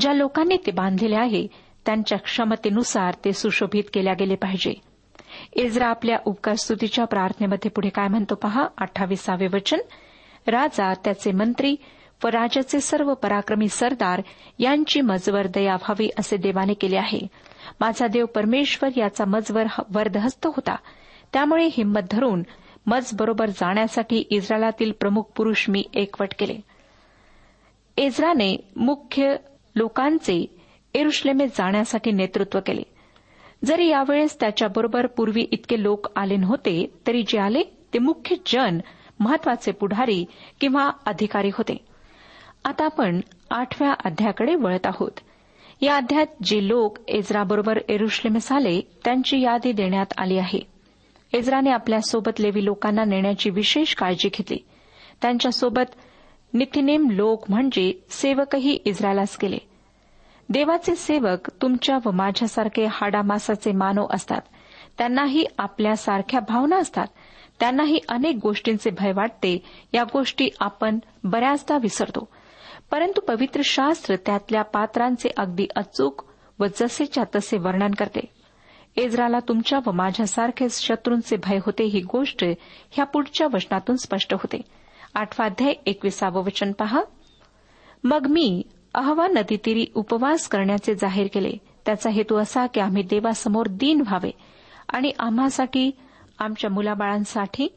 ज्या 0.00 0.12
लोकांनी 0.12 0.56
ते 0.66 0.70
बांधलेले 0.70 1.16
आहे 1.16 1.46
त्यांच्या 1.86 2.18
क्षमतेनुसार 2.18 3.14
ते 3.24 3.32
सुशोभित 3.32 3.84
केल्या 3.94 4.14
गेले 4.14 4.34
पाहिजे. 4.34 4.74
इज्रा 5.52 5.86
आपल्या 5.86 6.18
उपकारस्तुतीच्या 6.24 7.04
प्रार्थनेमध्ये 7.04 7.70
पुढे 7.70 7.88
काय 7.88 8.08
म्हणतो 8.08 8.34
पहा? 8.34 8.66
अठ्ठावीसावे 8.78 9.46
वचन. 9.46 9.78
राजा 10.46 10.92
त्याचे 10.94 11.32
मंत्री 11.32 11.76
व 12.24 12.28
राजाचे 12.28 12.80
सर्व 12.80 13.14
पराक्रमी 13.14 13.68
सरदार 13.68 14.22
यांची 14.58 15.00
मजवर 15.00 15.46
दया 15.46 15.74
व्हावी 15.74 16.08
असे 16.18 16.36
देवाने 16.36 16.74
केले 16.74 16.96
आहे. 16.96 17.49
माझा 17.80 18.06
देव 18.06 18.26
परमेश्वर 18.26 18.90
याचा 18.96 19.24
मजवर 19.24 19.64
वर्धहस्त 19.94 20.46
होता. 20.46 20.76
त्यामुळे 21.32 21.68
हिंमत 21.72 22.00
धरून 22.10 22.42
मज 22.86 23.10
बरोबर 23.14 23.48
जाण्यासाठी 23.48 24.24
इस्रायलातील 24.30 24.92
प्रमुख 24.92 25.22
पुरुष 25.22 25.68
मी 25.68 25.84
एकवट 25.94 26.28
केले. 26.38 26.56
इस्राने 27.96 28.56
मुख्य 28.76 29.36
लोकांचे 29.76 30.46
एरुश्लेमेत 30.94 31.48
जाण्यासाठी 31.48 32.12
नेतृत्व 32.12 32.58
केले. 32.66 32.82
जरी 33.64 33.88
यावेळेस 33.88 34.40
त्याच्याबरोबर 34.40 35.06
पूर्वी 35.06 35.46
इतके 35.50 35.82
लोक 35.82 36.18
आले 36.18 36.36
नव्हते 36.36 36.92
तरी 37.06 37.22
जे 37.22 37.38
आले 37.38 37.62
ते 37.94 37.98
मुख्य 37.98 38.36
जन 38.46 38.78
महत्त्वाचे 39.20 39.72
पुढारी 39.72 40.24
किंवा 40.60 40.90
अधिकारी 41.06 41.48
होते. 41.48 41.76
आता 42.64 42.84
आपण 42.84 43.20
आठव्या 43.50 43.92
अध्याकडे 44.04 44.54
वळत 44.54 44.86
आहोत. 44.86 45.10
या 45.80 45.96
अध्यात 45.96 46.26
जे 46.42 46.68
लोक 46.68 46.98
एजराबरोबर 47.08 47.78
एरुश्लेमेस 47.88 48.52
आले 48.52 48.80
त्यांची 49.04 49.40
यादी 49.40 49.72
देण्यात 49.72 50.06
आली 50.18 50.38
आहे. 50.38 50.60
एजराने 51.32 51.70
आपल्यासोबत 51.70 52.40
लेवी 52.40 52.64
लोकांना 52.64 53.04
नेण्याची 53.04 53.50
विशेष 53.50 53.94
काळजी 53.94 54.28
घेतली. 54.28 54.56
त्यांच्यासोबत 55.22 55.94
नितिनेम 56.54 57.10
लोक 57.10 57.50
म्हणजे 57.50 58.04
सेवकही 58.10 58.78
इस्रायलास 58.84 59.38
गेले. 59.42 59.58
देवाचे 60.48 60.96
सेवक 60.96 61.50
तुमच्या 61.62 61.98
व 62.06 62.10
माझ्यासारखे 62.10 62.86
हाडामासाचे 62.90 63.72
मानव 63.72 64.06
असतात. 64.10 64.40
त्यांनाही 64.98 65.44
आपल्यासारख्या 65.58 66.40
भावना 66.40 66.76
असतात. 66.76 67.06
त्यांनाही 67.60 67.98
अनेक 68.08 68.38
गोष्टींचे 68.42 68.90
भय 68.90 69.12
वाटते. 69.12 69.62
या 69.94 70.04
गोष्टी 70.04 70.48
आपण 70.60 70.98
बऱ्याचदा 71.24 71.78
विसरतो. 71.78 72.28
परंतु 72.90 73.20
पवित्र 73.20 73.60
शास्त्र 73.64 74.16
त्यातल्या 74.16 74.62
पात्रांचे 74.62 75.28
अगदी 75.36 75.66
अचूक 75.76 76.24
व 76.58 76.66
जसेच्या 76.80 77.24
तसे 77.34 77.58
वर्णन 77.58 77.90
करते. 77.90 78.20
एजराला 78.96 79.38
तुमच्या 79.38 79.78
व 79.86 79.90
माझ्यासारखेच 79.92 80.80
शत्रूंचे 80.80 81.36
भय 81.36 81.58
होते 81.66 81.84
ही 81.84 82.00
गोष्ट 82.00 82.44
ह्या 82.90 83.04
पुढच्या 83.04 83.46
वचनातून 83.52 83.96
स्पष्ट 83.96 84.34
होते. 84.34 84.60
आठवाध्याय 85.14 85.74
एकविसावं 85.86 86.44
वचन 86.44 86.72
पहा. 86.72 87.00
मग 88.04 88.26
मी 88.26 88.62
अहवा 88.94 89.26
नदीतीरी 89.26 89.86
उपवास 89.94 90.48
करण्याचे 90.48 90.94
जाहीर 90.94 91.26
केले. 91.34 91.52
त्याचा 91.86 92.10
हेतू 92.10 92.36
असा 92.36 92.66
की 92.66 92.80
आम्ही 92.80 93.02
देवासमोर 93.02 93.66
दीन 93.70 94.00
व्हावे 94.00 94.30
आणि 94.88 95.12
आम्हासाठी 95.18 95.90
आमच्या 96.38 96.70
मुलाबाळांसाठी 96.70 97.68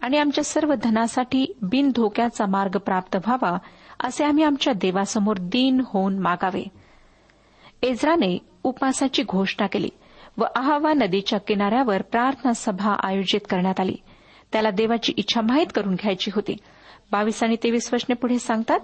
आणि 0.00 0.18
आमच्या 0.18 0.44
सर्व 0.44 0.74
धनासाठी 0.82 1.52
बिन 1.62 1.90
धोक्याचा 1.94 2.46
मार्ग 2.46 2.76
प्राप्त 2.76 3.16
व्हावा 3.16 3.58
असे 4.00 4.24
आम्ही 4.24 4.44
आमच्या 4.44 4.72
देवासमोर 4.72 5.36
दीन 5.40 5.80
होऊन 5.86 6.18
मागावे. 6.18 6.64
एज्राने 7.82 8.38
उपासाची 8.62 9.22
घोषणा 9.22 9.66
केली 9.66 9.88
व 10.38 10.44
अहावा 10.56 10.92
नदीच्या 10.92 11.38
किनाऱ्यावर 11.38 12.02
प्रार्थना 12.02 12.52
सभा 12.52 12.96
आयोजित 13.02 13.40
करण्यात 13.50 13.80
आली. 13.80 13.96
त्याला 14.52 14.70
देवाची 14.70 15.12
इच्छा 15.16 15.40
माहीत 15.40 15.66
करून 15.74 15.94
घ्यायची 15.94 16.30
होती. 16.34 16.56
बावीस 17.12 17.42
आणि 17.42 17.56
तेवीस 17.62 17.94
वचने 17.94 18.14
पुढे 18.14 18.38
सांगतात 18.38 18.80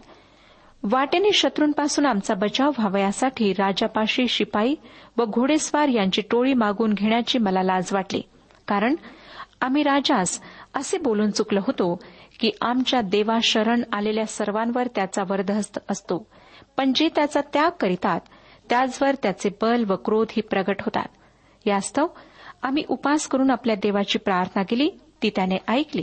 वाटेने 0.83 1.33
शत्रूंपासून 1.33 2.07
आमचा 2.07 2.35
बचाव 2.35 2.69
व्हावा 2.69 3.01
यासाठी 3.01 3.53
राजापाशी 3.53 4.29
शिपाई 4.29 4.75
व 5.17 5.25
घोडेस्वार 5.25 5.89
यांची 5.89 6.23
टोळी 6.23 6.55
मागून 6.55 6.93
घेण्याची 6.93 7.39
मला 7.39 7.63
लाज 7.63 7.93
वाटली. 7.93 8.23
कारण 8.69 8.95
आम्ही 9.61 9.83
राजास 9.83 10.41
असे 10.75 10.99
बोलून 10.99 11.31
चुकलो 11.31 11.61
होतो 11.61 11.99
की 12.41 12.51
आमच्या 12.63 13.01
देवा 13.01 13.39
शरण 13.43 13.83
आलेल्या 13.93 14.27
सर्वांवर 14.27 14.87
त्याचा 14.95 15.23
वरदहस्त 15.31 15.79
असतो. 15.91 16.27
पण 16.77 16.93
जे 16.95 17.09
त्याचा 17.15 17.41
त्याग 17.53 17.71
करीतात 17.81 18.21
त्याचवर 18.71 19.15
त्याचे 19.15 19.51
बल 19.63 19.85
व 19.89 19.97
क्रोध 19.97 20.27
ही 20.31 20.43
प्रगट 20.43 20.81
होतात. 20.81 21.09
यास्तव 21.67 22.07
आम्ही 22.63 22.83
उपास 22.89 23.29
करून 23.29 23.51
आपल्या 23.51 23.77
देवाची 23.77 24.19
प्रार्थना 24.19 24.63
केली 24.63 24.91
ती 25.23 25.31
त्याने 25.37 25.57
ऐकली. 25.69 26.03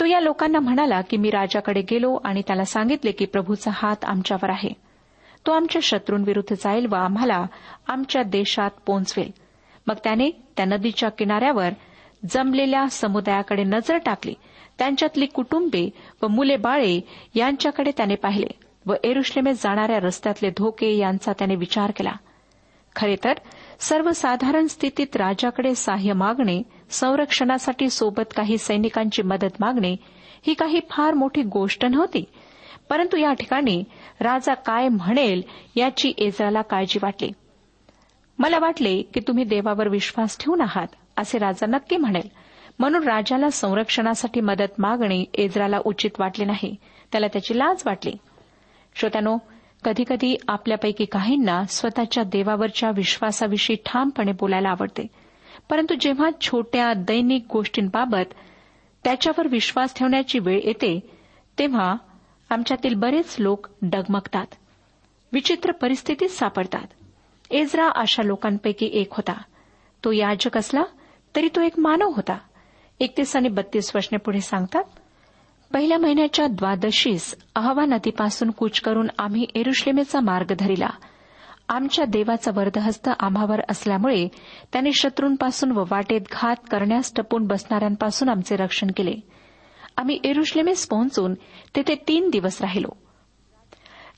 तो 0.00 0.04
या 0.04 0.20
लोकांना 0.20 0.60
म्हणाला 0.60 1.00
की 1.00 1.16
मी 1.16 1.30
राजाकडे 1.30 1.80
गेलो 1.80 2.18
आणि 2.24 2.42
त्याला 2.46 2.64
सांगितले 2.64 3.12
की 3.12 3.24
प्रभूचा 3.24 3.70
हात 3.74 4.04
आमच्यावर 4.04 4.50
आहे. 4.50 4.72
तो 5.46 5.52
आमच्या 5.52 5.80
शत्रूंविरुद्ध 5.82 6.54
जाईल 6.54 6.86
व 6.86 6.94
आम्हाला 6.94 7.46
आमच्या 7.88 8.22
देशात 8.22 8.70
पोहोचवेल. 8.86 9.30
मग 9.86 9.94
त्याने 10.04 10.30
त्या 10.56 10.66
नदीच्या 10.66 11.08
किनाऱ्यावर 11.08 11.68
जमलेल्या 12.30 12.86
समुदायाकडे 12.86 13.62
नजर 13.62 13.96
टाकली 13.96 14.34
त्यांच्यातली 14.78 15.26
कुटुंबे 15.26 15.90
व 16.22 16.26
मुले 16.26 16.56
बाळे 16.56 17.00
यांच्याकडे 17.34 17.90
त्याने 17.96 18.14
पाहिले 18.14 18.46
व 18.86 18.94
एरुश्लेमेत 19.04 19.54
जाणाऱ्या 19.54 19.98
रस्त्यातले 20.00 20.50
धोके 20.50 20.96
यांचा 20.96 21.32
त्याने 21.32 21.54
विचार 21.54 21.90
केला. 21.90 22.12
खरे 22.96 23.16
तर 23.24 23.32
सर्वसाधारण 23.80 24.66
स्थितीत 24.66 25.16
राजाकडे 25.16 25.74
सहाय्य 25.74 26.12
मागणे 26.12 26.62
संरक्षणासाठी 26.90 27.90
सोबत 27.90 28.34
काही 28.36 28.58
सैनिकांची 28.58 29.22
मदत 29.22 29.60
मागणे 29.60 29.96
ही 30.46 30.54
काही 30.54 30.80
फार 30.90 31.14
मोठी 31.14 31.42
गोष्ट 31.42 31.84
नव्हती. 31.84 32.24
परंतु 32.90 33.16
या 33.16 33.32
ठिकाणी 33.32 33.84
राजा 34.20 34.54
काय 34.54 34.88
म्हणेल 34.88 35.42
याची 35.76 36.12
एजराला 36.18 36.62
काळजी 36.62 36.98
वाटली. 37.02 37.30
मला 38.38 38.58
वाटले 38.58 39.02
की 39.02 39.20
तुम्ही 39.20 39.44
देवावर 39.44 39.88
विश्वास 39.88 40.38
ठेवून 40.38 40.60
आहात 40.60 40.88
असे 41.16 41.38
राजा 41.38 41.66
नक्की 41.66 41.96
म्हणेल. 41.96 42.47
म्हणून 42.78 43.08
राजाला 43.08 43.50
संरक्षणासाठी 43.50 44.40
मदत 44.40 44.72
मागणे 44.78 45.24
एजराला 45.34 45.78
उचित 45.84 46.10
वाटले 46.18 46.44
नाही. 46.44 46.76
त्याला 47.12 47.26
त्याची 47.26 47.58
लाज 47.58 47.82
वाटली. 47.86 48.12
श्रोत्यानो 48.94 49.38
कधीकधी 49.84 50.36
आपल्यापैकी 50.48 51.04
काहींना 51.04 51.64
स्वतःच्या 51.64 52.24
देवावरच्या 52.24 52.90
विश्वासाविषयी 52.90 53.76
ठामपणे 53.86 54.32
बोलायला 54.32 54.68
आवडते. 54.68 55.06
परंतु 55.70 55.94
जेव्हा 56.00 56.30
छोट्या 56.40 56.92
दैनिक 56.96 57.44
गोष्टींबाबत 57.52 58.34
त्याच्यावर 59.04 59.48
विश्वास 59.48 59.94
ठेवण्याची 59.96 60.38
वेळ 60.38 60.60
येते 60.64 61.10
तेव्हा 61.58 61.94
आमच्यातील 62.50 62.94
बरेच 62.94 63.36
लोक 63.38 63.66
डगमगतात. 63.82 64.46
विचित्र 65.32 65.72
परिस्थितीत 65.72 66.28
सापडतात. 66.28 66.86
एजरा 67.50 67.88
अशा 67.88 68.22
लोकांपैकी 68.22 68.90
एक 68.92 69.08
होता. 69.10 69.42
तो 70.04 70.12
याजक 70.12 70.58
असला 70.58 70.82
तरी 71.36 71.48
तो 71.48 71.60
एक 71.60 71.78
मानव 71.78 72.08
होता. 72.08 72.38
एकतीस 73.00 73.36
आणि 73.36 73.48
बत्तीस 73.48 73.92
वचने 73.96 74.18
पुढे 74.18 74.40
सांगतात 74.40 74.84
पहिल्या 75.72 75.98
महिन्याच्या 75.98 76.46
द्वादशीस 76.46 77.38
अहवा 77.54 77.84
नदीपासून 77.84 78.50
कूच 78.50 78.80
करून 78.80 79.08
आम्ही 79.18 79.46
एरुश्लेमेचा 79.54 80.20
मार्ग 80.20 80.52
धरिला. 80.58 80.88
आमच्या 81.68 82.04
देवाचा 82.04 82.50
वर्धहस्त 82.54 83.08
आम्हावर 83.20 83.60
असल्यामुळे 83.70 84.28
त्याने 84.72 84.92
शत्रूंपासून 84.92 85.72
व 85.72 85.80
वाटेत 85.80 86.20
घात 86.32 86.56
करण्यास 86.70 87.12
टपून 87.16 87.46
बसणाऱ्यांपासून 87.46 88.28
आमचे 88.28 88.56
रक्षण 88.56 88.86
केले. 88.96 89.14
आम्ही 89.96 90.18
एरुश्लेमेस 90.24 90.88
पोहोचून 90.88 91.34
तेथे 91.76 91.94
तीन 92.08 92.30
दिवस 92.30 92.60
राहिलो. 92.60 92.88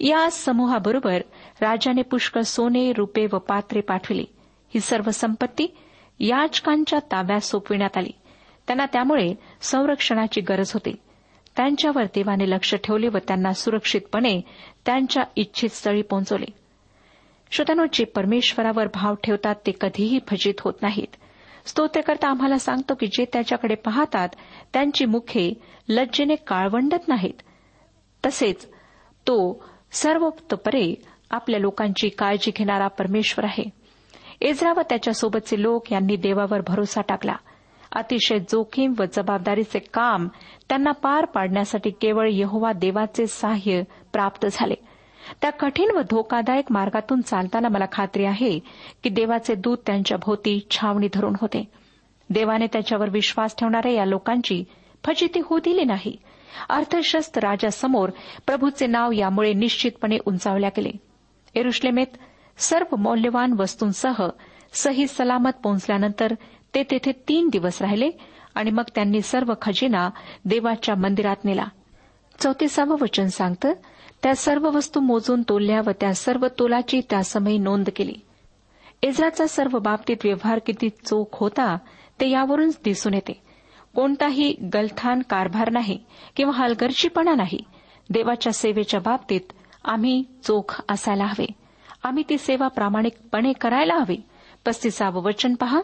या 0.00 0.30
समूहाबरोबर 0.30 1.20
राजाने 1.60 2.02
पुष्कळ 2.02 2.40
सोने 2.40 2.92
रुपे 2.92 3.26
व 3.32 3.38
पात्रे 3.38 3.80
पाठविली. 3.80 4.24
ही 4.74 4.80
सर्व 4.80 5.10
संपत्ती 5.10 5.66
याचकांच्या 6.20 6.98
ताब्यात 6.98 7.40
सोपविण्यात 7.40 7.96
आली. 7.96 8.10
त्यांना 8.70 8.86
त्यामुळे 8.92 9.34
संरक्षणाची 9.60 10.40
गरज 10.40 10.72
होती. 10.72 10.92
त्यांच्यावर 11.56 12.04
देवाने 12.04 12.50
लक्ष 12.50 12.74
ठेवले 12.74 13.08
व 13.08 13.18
त्यांना 13.28 13.52
सुरक्षितपणे 13.52 14.40
त्यांच्या 14.86 15.22
इच्छित 15.36 15.68
स्थळी 15.68 16.02
पोहोचवले. 16.02 16.44
श्रोत्यानो 17.50 17.84
जे 17.92 18.04
परमेश्वरावर 18.04 18.86
भाव 18.94 19.14
ठेवतात 19.14 19.54
ते 19.66 19.72
कधीही 19.80 20.18
फजित 20.28 20.54
होत 20.60 20.72
नाहीत. 20.82 21.16
स्तोत्रकर्ता 21.66 22.28
आम्हाला 22.28 22.58
सांगतो 22.58 22.94
की 22.94 23.06
जे 23.06 23.24
त्याच्याकडे 23.32 23.74
पाहतात 23.74 24.28
त्यांची 24.72 25.04
मुखे 25.04 25.54
लज्जेने 25.88 26.34
काळवंडत 26.34 27.08
नाहीत. 27.08 27.42
तसेच 28.26 28.66
तो 29.26 29.64
सर्वतोपरे 29.92 30.94
आपल्या 31.30 31.60
लोकांची 31.60 32.08
काळजी 32.08 32.50
घेणारा 32.56 32.88
परमेश्वर 32.88 33.44
आहे. 33.44 33.64
इस्रा 34.40 34.72
व 34.72 34.80
त्याच्यासोबतचे 34.80 35.62
लोक 35.62 35.92
यांनी 35.92 36.16
देवावर 36.16 36.60
भरोसा 36.60 37.00
टाकला. 37.00 37.34
अतिशय 37.92 38.38
जोखीम 38.38 38.94
व 38.98 39.02
जबाबदारीचे 39.12 39.78
काम 39.78 40.28
त्यांना 40.68 40.90
पार 40.90 41.24
पाडण्यासाठी 41.24 41.90
केवळ 41.90 42.28
यहोवा 42.32 42.72
देवाचे 42.72 43.26
सहाय्य 43.26 43.82
प्राप्त 44.12 44.46
झाले. 44.52 44.74
त्या 45.40 45.50
कठीण 45.50 45.96
व 45.96 46.00
धोकादायक 46.10 46.64
मार्गातून 46.70 47.20
चालताना 47.20 47.68
मला 47.68 47.84
खात्री 47.92 48.24
आहे 48.24 48.58
की 49.02 49.08
देवाचे 49.08 49.54
दूत 49.54 49.78
त्यांच्या 49.86 50.18
भोवती 50.18 50.66
छावणी 50.70 51.08
धरून 51.14 51.34
होते. 51.40 51.64
देवाने 52.30 52.66
त्याच्यावर 52.66 53.10
विश्वास 53.10 53.54
ठेवणाऱ्या 53.58 53.92
या 53.92 54.04
लोकांची 54.04 54.64
फजिती 55.04 55.40
होऊ 55.44 55.58
दिली 55.58 55.84
नाही. 55.84 56.16
अर्थशस्त 56.68 57.38
राजासमोर 57.38 58.10
प्रभूचे 58.46 58.86
नाव 58.86 59.12
यामुळे 59.12 59.52
निश्चितपणे 59.52 60.18
उंचावल्या 60.26 60.70
गेले. 60.76 60.90
एरुश्लेमेत 61.54 62.06
सर्व 62.58 62.96
मौल्यवान 62.96 63.52
वस्तूंसह 63.58 64.28
सही 64.72 65.06
सलामत 65.06 65.50
पोहोचल्यानंतर 65.62 66.34
ते 66.74 66.82
तेथे 66.82 67.12
तीन 67.12 67.48
दिवस 67.48 67.82
राहिले 67.82 68.10
आणि 68.54 68.70
मग 68.70 68.82
त्यांनी 68.94 69.22
सर्व 69.22 69.54
खजिना 69.62 70.10
देवाच्या 70.44 70.94
मंदिरात 70.94 71.36
नेला. 71.44 71.64
चौतीसावं 72.40 72.96
वचन 73.00 73.26
सांगतं 73.26 73.72
त्या 74.22 74.34
सर्व 74.34 74.70
वस्तू 74.70 75.00
मोजून 75.00 75.42
तोलल्या 75.42 75.80
व 75.86 75.90
त्या 76.00 76.14
सर्व 76.14 76.46
तोलाची 76.58 77.00
त्यासमयी 77.10 77.58
नोंद 77.58 77.88
केली. 77.96 78.14
इजराचा 79.02 79.46
सर्व 79.46 79.78
बाबतीत 79.78 80.16
व्यवहार 80.24 80.58
किती 80.58 80.88
चोख 80.88 81.26
होता 81.32 81.78
ते 82.20 82.28
यावरूनच 82.28 82.78
दिसून 82.84 83.14
येते. 83.14 83.42
कोणताही 83.96 84.54
गलथान 84.74 85.22
कारभार 85.30 85.70
नाही 85.70 85.98
किंवा 86.36 86.64
हलगर्जीपणा 86.64 87.34
नाही. 87.34 87.60
देवाच्या 88.10 88.52
सेवेच्या 88.52 89.00
बाबतीत 89.00 89.40
आम्ही 89.84 90.24
चोख 90.42 90.82
असायला 90.88 91.24
हवे. 91.24 91.46
आम्ही 92.02 92.24
ती 92.28 92.38
सेवा 92.38 92.68
प्रामाणिकपणे 92.68 93.52
करायला 93.52 93.94
हवी. 93.94 94.16
पस्तीसावं 94.66 95.22
वचन 95.22 95.54
पहा. 95.54 95.80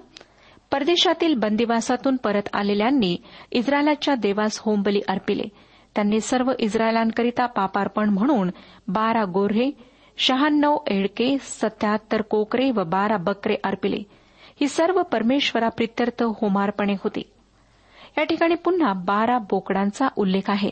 परदेशातील 0.72 1.34
बंदिवासातून 1.34 2.16
परत 2.16 2.48
आलेल्यांनी 2.52 3.16
इस्रायलाच्या 3.52 4.14
देवास 4.14 4.58
होमबली 4.62 5.00
अर्पिले. 5.08 5.42
त्यांनी 5.94 6.20
सर्व 6.20 6.52
इस्रायलांकरिता 6.58 7.46
पापार्पण 7.46 8.10
म्हणून 8.10 8.50
बारा 8.88 9.24
गोऱ्हे 9.24 9.70
शहाण्णव 10.18 10.76
एडके 10.86 11.36
सत्याहत्तर 11.40 12.22
कोकरे 12.22 12.70
व 12.70 12.84
बारा 12.84 13.16
बकरे 13.16 13.56
अर्पिले. 13.64 13.98
ही 14.60 14.68
सर्व 14.68 15.02
परमेश्वराप्रित्यर्थ 15.02 16.22
होमार्पणे 16.22 16.92
होती. 16.92 17.22
या 18.18 18.24
ठिकाणी 18.24 18.54
पुन्हा 18.54 18.92
बारा 18.92 19.38
बोकडांचा 19.38 20.08
उल्लेख 20.16 20.50
आहे 20.50 20.70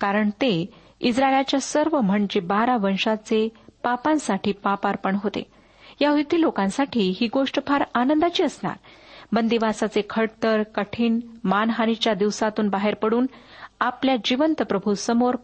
कारण 0.00 0.30
ते 0.30 0.66
इस्रायलाच्या 1.00 1.60
सर्व 1.60 2.00
म्हणजे 2.00 2.40
बारा 2.40 2.76
वंशाचे 2.76 3.48
पापांसाठी 3.82 4.52
पापार्पण 4.52 5.16
होते. 5.22 5.42
या 6.00 6.10
होती 6.10 6.40
लोकांसाठी 6.40 7.16
ही 7.20 7.28
गोष्ट 7.32 7.66
फार 7.66 7.84
आनंदाची 7.94 8.42
असणार. 8.42 8.76
बंदिवासाचे 9.32 10.02
खडतर 10.10 10.62
कठीण 10.62 11.20
मानहानीच्या 11.44 12.14
दिवसातून 12.14 12.68
बाहेर 12.68 12.94
पडून 12.94 13.26
आपल्या 13.80 14.16
जिवंत 14.24 14.62
प्रभू 14.62 14.94
समोर 14.94 15.34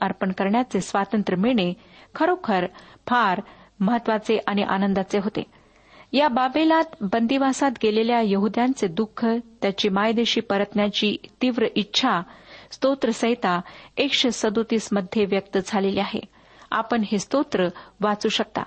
अर्पण 0.00 0.32
करण्याचे 0.32 0.80
स्वातंत्र्य 0.80 1.40
मिळणे 1.40 1.72
खरोखर 2.14 2.66
फार 3.06 3.40
महत्त्वाचे 3.80 4.38
आणि 4.46 4.62
आनंदाचे 4.62 5.18
होते. 5.18 5.42
या 6.12 6.28
बाबेलात 6.28 6.84
बंदिवासात 7.00 7.70
गेलेल्या 7.82 8.20
यहुद्यांचे 8.24 8.86
दुःख 8.86 9.26
त्याची 9.62 9.88
मायदेशी 9.88 10.40
परतण्याची 10.40 11.16
तीव्र 11.42 11.66
इच्छा 11.74 12.22
स्तोत्रसहिता 12.70 13.60
एकशे 13.96 14.30
सदोतीसमध्ये 14.30 15.24
व्यक्त 15.24 15.58
झालेली 15.66 16.00
आहे. 16.00 16.20
आपण 16.70 17.02
हे 17.12 17.18
स्तोत्र 17.18 17.68
वाचू 18.00 18.28
शकता. 18.28 18.62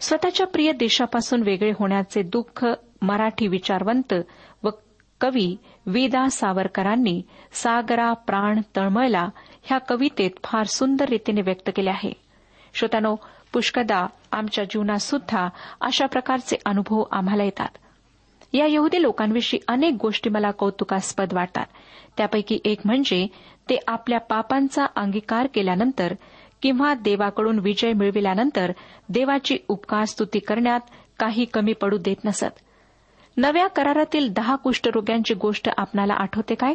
स्वतःच्या 0.00 0.46
प्रिय 0.46 0.72
देशापासून 0.72 1.42
वेगळे 1.42 1.70
होण्याचे 1.70 2.22
दुःख 2.22 2.66
मराठी 3.02 3.46
विचारवंत 3.46 4.14
व 4.62 4.68
कवी 5.20 5.56
वेदा 5.86 6.28
सावरकरांनी 6.28 7.22
सागरा 7.52 8.12
प्राण 8.12 8.60
तळमळला 8.76 9.28
ह्या 9.62 9.78
कवितेत 9.78 10.30
फार 10.44 10.66
सुंदर 10.66 11.08
रीतीने 11.08 11.40
व्यक्त 11.40 11.70
केले 11.76 11.90
आहे. 11.90 12.12
श्रोत्यानो 12.74 13.16
पुष्कदा 13.52 14.06
आमच्या 14.32 14.64
जीवनात 14.64 14.98
सुद्धा 14.98 15.48
अशा 15.80 16.06
प्रकारचे 16.06 16.56
अनुभव 16.66 17.04
आम्हाला 17.10 17.44
येतात. 17.44 17.68
या 18.52 18.66
यहुदी 18.66 19.02
लोकांविषयी 19.02 19.60
अनेक 19.68 19.94
गोष्टी 20.02 20.30
मला 20.30 20.50
कौतुकास्पद 20.50 21.32
वाटतात. 21.32 21.66
त्यापैकी 22.16 22.58
एक 22.64 22.80
म्हणजे 22.84 23.26
ते 23.70 23.78
आपल्या 23.88 24.20
पापांचा 24.20 24.84
अंगीकार 24.96 25.46
केल्यानंतर 25.54 26.14
किंवा 26.62 26.94
देवाकडून 26.94 27.58
विजय 27.58 27.92
मिळविल्यानंतर 27.92 28.72
देवाची 29.08 29.58
उपकार 29.68 30.04
स्तुती 30.04 30.38
करण्यात 30.38 30.80
काही 31.18 31.44
कमी 31.44 31.72
पडू 31.72 31.98
देत 31.98 32.24
नसत. 32.24 32.60
नव्या 33.36 33.66
करारातील 33.66 34.32
दहा 34.32 34.56
कुष्ठरोग्यांची 34.56 35.34
गोष्ट 35.34 35.68
आपणाला 35.76 36.14
आठवते 36.14 36.54
काय? 36.54 36.74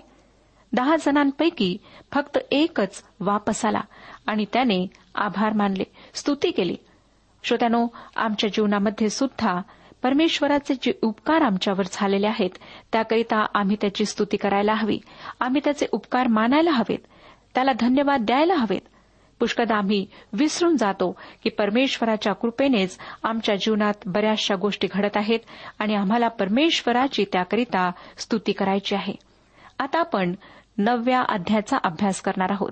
दहा 0.74 0.96
जणांपैकी 0.96 1.78
फक्त 2.12 2.38
एकच 2.52 3.04
वापस 3.20 3.66
आला 3.66 3.82
आणि 4.28 4.46
त्याने 4.54 4.88
आभार 5.16 5.54
मानले 5.54 5.84
स्तुती 6.14 6.52
केली. 6.52 6.76
श्रोत्यानो 7.44 7.88
आमच्या 8.16 8.50
जीवनामध्ये 8.50 9.10
सुद्धा 9.10 9.62
परमेश्वराचे 10.04 10.74
जे 10.74 10.94
उपकार 11.02 11.42
आमच्यावर 11.42 11.84
झालेले 11.92 12.28
आहेत 12.28 12.50
त्याकरिता 12.92 13.46
आम्ही 13.54 13.76
त्याची 13.82 14.06
स्तुती 14.06 14.38
करायला 14.38 14.74
हवी. 14.74 15.00
आम्ही 15.40 15.62
त्याचे 15.64 15.86
उपकार 15.92 16.28
मानायला 16.28 16.72
हवेत. 16.72 17.00
त्याला 17.54 17.72
धन्यवाद 17.80 18.22
द्यायला 18.22 18.56
हवेत. 18.56 18.82
पुष्कदा 19.40 19.76
आम्ही 19.76 20.06
विसरून 20.34 20.78
जातो 20.78 21.12
की 21.44 21.50
परमेश्वराच्या 21.50 22.34
कृपेनेच 22.34 22.98
आमच्या 23.24 23.56
जीवनात 23.56 23.94
बऱ्याचशा 24.06 24.56
गोष्टी 24.56 24.88
घडत 24.92 25.18
आहेत 25.18 25.40
आणि 25.80 25.96
आम्हाला 25.96 26.28
परमेश्वराची 26.28 27.26
त्याकरिता 27.32 27.92
स्तुती 28.18 28.52
करायची 28.52 28.96
आहे. 28.96 29.14
आता 29.80 30.00
आपण 30.00 30.34
नवव्या 30.78 31.22
अध्यायाचा 31.22 31.78
अभ्यास 31.84 32.22
करणार 32.22 32.52
आहोत. 32.52 32.72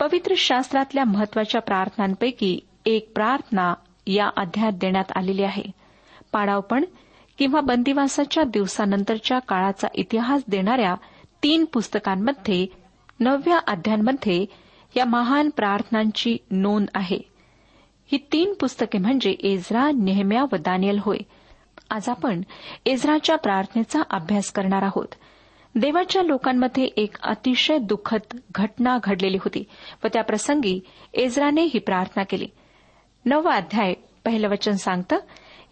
पवित्र 0.00 0.34
शास्त्रातल्या 0.36 1.04
महत्त्वाच्या 1.04 1.60
प्रार्थनांपैकी 1.60 2.60
एक 2.86 3.12
प्रार्थना 3.14 3.74
या 4.06 4.30
अध्यायात 4.36 4.72
देण्यात 4.72 5.12
आलेली 5.16 5.42
आहे. 5.42 5.64
पाडावपण 6.32 6.84
किंवा 7.38 7.60
बंदिवासाच्या 7.60 8.44
दिवसानंतरच्या 8.44 9.38
काळाचा 9.38 9.88
इतिहास 9.94 10.42
देणाऱ्या 10.48 10.94
तीन 11.42 11.64
पुस्तकांमध्ये 11.64 12.66
नवव्या 13.20 13.58
अध्यायांमध्ये 13.66 14.46
या 14.96 15.04
महान 15.04 15.50
प्रार्थनांची 15.50 16.36
नोंद 16.50 16.86
आहे. 16.94 17.18
ही 18.12 18.18
तीन 18.32 18.54
पुस्तके 18.60 18.98
म्हणजे 18.98 19.30
एझरा 19.30 19.90
नेहम्या 19.94 20.42
व 20.42 20.56
दानियल 20.56 20.98
होय. 21.02 21.18
आज 21.90 22.08
आपण 22.08 22.42
एझराच्या 22.86 23.36
प्रार्थनेचा 23.36 24.00
अभ्यास 24.10 24.52
करणार 24.52 24.82
आहोत. 24.82 25.14
देवाच्या 25.74 26.22
लोकांमध्ये 26.22 26.84
एक 26.84 27.16
अतिशय 27.22 27.78
दुःखद 27.78 28.38
घटना 28.54 28.98
घडलेली 29.04 29.36
होती 29.36 29.64
व 30.04 30.06
त्या 30.12 30.22
प्रसंगी 30.22 30.80
एझराने 31.14 31.62
ही 31.62 31.78
प्रार्थना 31.78 32.22
केली. 32.22 32.46
नववा 33.24 33.54
अध्याय 33.54 33.94
पहिलं 34.24 34.48
वचन 34.48 34.72
सांगतं 34.72 35.16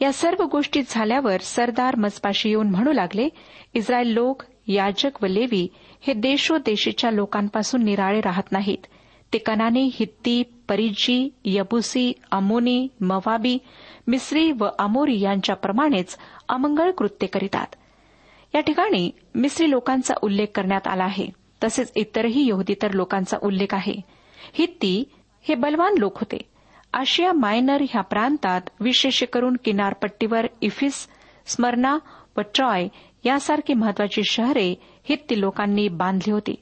या 0.01 0.13
सर्व 0.13 0.45
गोष्टी 0.45 0.83
झाल्यावर 0.89 1.41
सरदार 1.41 1.97
मजपाशी 1.97 2.49
येऊन 2.49 2.71
म्हणू 2.71 2.93
लागले 2.93 3.29
इस्रायल 3.75 4.07
लोक 4.07 4.43
याजक 4.67 5.23
व 5.23 5.27
लेवी 5.27 5.69
हे 6.07 6.13
देशोदेशीच्या 6.13 7.11
लोकांपासून 7.11 7.85
निराळे 7.85 8.21
राहत 8.21 8.53
नाहीत. 8.53 8.87
ते 9.33 9.39
कनानी 9.39 9.91
हित्ती 9.95 10.43
परिजी 10.69 11.35
यबुसी 11.45 12.13
अमोनी 12.31 12.89
मवाबी 13.01 13.59
मिस्री 14.07 14.53
व 14.53 14.65
अमोरी 14.79 15.21
यांच्याप्रमाणेच 15.21 16.17
अमंगळ 16.49 16.91
कृत्य 16.91 17.27
करीतात. 17.27 17.67
या 18.55 18.61
ठिकाणी 18.61 19.11
मिस्री 19.35 19.71
लोकांचा 19.71 20.15
उल्लेख 20.23 20.47
करण्यात 20.55 20.87
आला 20.87 21.05
आहे. 21.05 21.27
तसेच 21.65 21.93
इतरही 21.97 22.49
यहुदीतर 22.49 22.93
लोकांचा 22.93 23.37
उल्लेख 23.43 23.75
आहे. 23.75 23.95
हित्ती 24.55 25.05
हे 25.43 25.55
बलवान 25.55 25.95
लोक 25.99 26.19
होते. 26.19 26.39
आशिया 26.93 27.33
मायनर 27.33 27.81
ह्या 27.81 28.03
प्रांतात 28.03 28.61
विशेष 28.81 29.23
करून 29.23 29.57
किनारपट्टीवर 29.65 30.47
इफिस 30.61 31.09
स्मरणा 31.47 31.99
व 32.37 32.41
ट्रॉय 32.41 32.89
यासारखी 33.25 33.75
महत्वाची 33.75 34.23
शहरे 34.31 34.75
हित्ती 35.05 35.41
लोकांनी 35.41 35.89
बांधली 35.89 36.31
होती. 36.31 36.55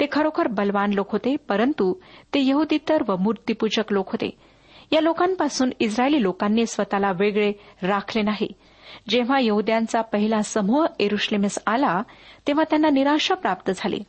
ते 0.00 0.06
खरोखर 0.12 0.46
बलवान 0.46 0.92
लोक 0.92 1.12
होते 1.12 1.36
परंतु 1.36 1.94
ते 2.34 2.46
यहुदीतर 2.46 3.02
व 3.08 3.16
मूर्तीपूजक 3.16 3.92
लोक 3.92 4.08
होते. 4.08 4.30
या 4.92 5.00
लोकांपासून 5.00 5.70
इस्रायली 5.80 6.22
लोकांनी 6.22 6.66
स्वतःला 6.66 7.12
वेगळे 7.12 7.52
राखले 7.82 8.22
नाही. 8.22 8.52
जेव्हा 9.08 9.38
यहुद्यांचा 9.40 10.00
पहिला 10.00 10.42
समूह 10.42 10.86
एरुश्लेमेस 11.00 11.58
आला 11.66 12.02
तेव्हा 12.46 12.64
त्यांना 12.70 12.90
निराशा 12.90 13.34
प्राप्त 13.34 13.70
झाली. 13.76 14.00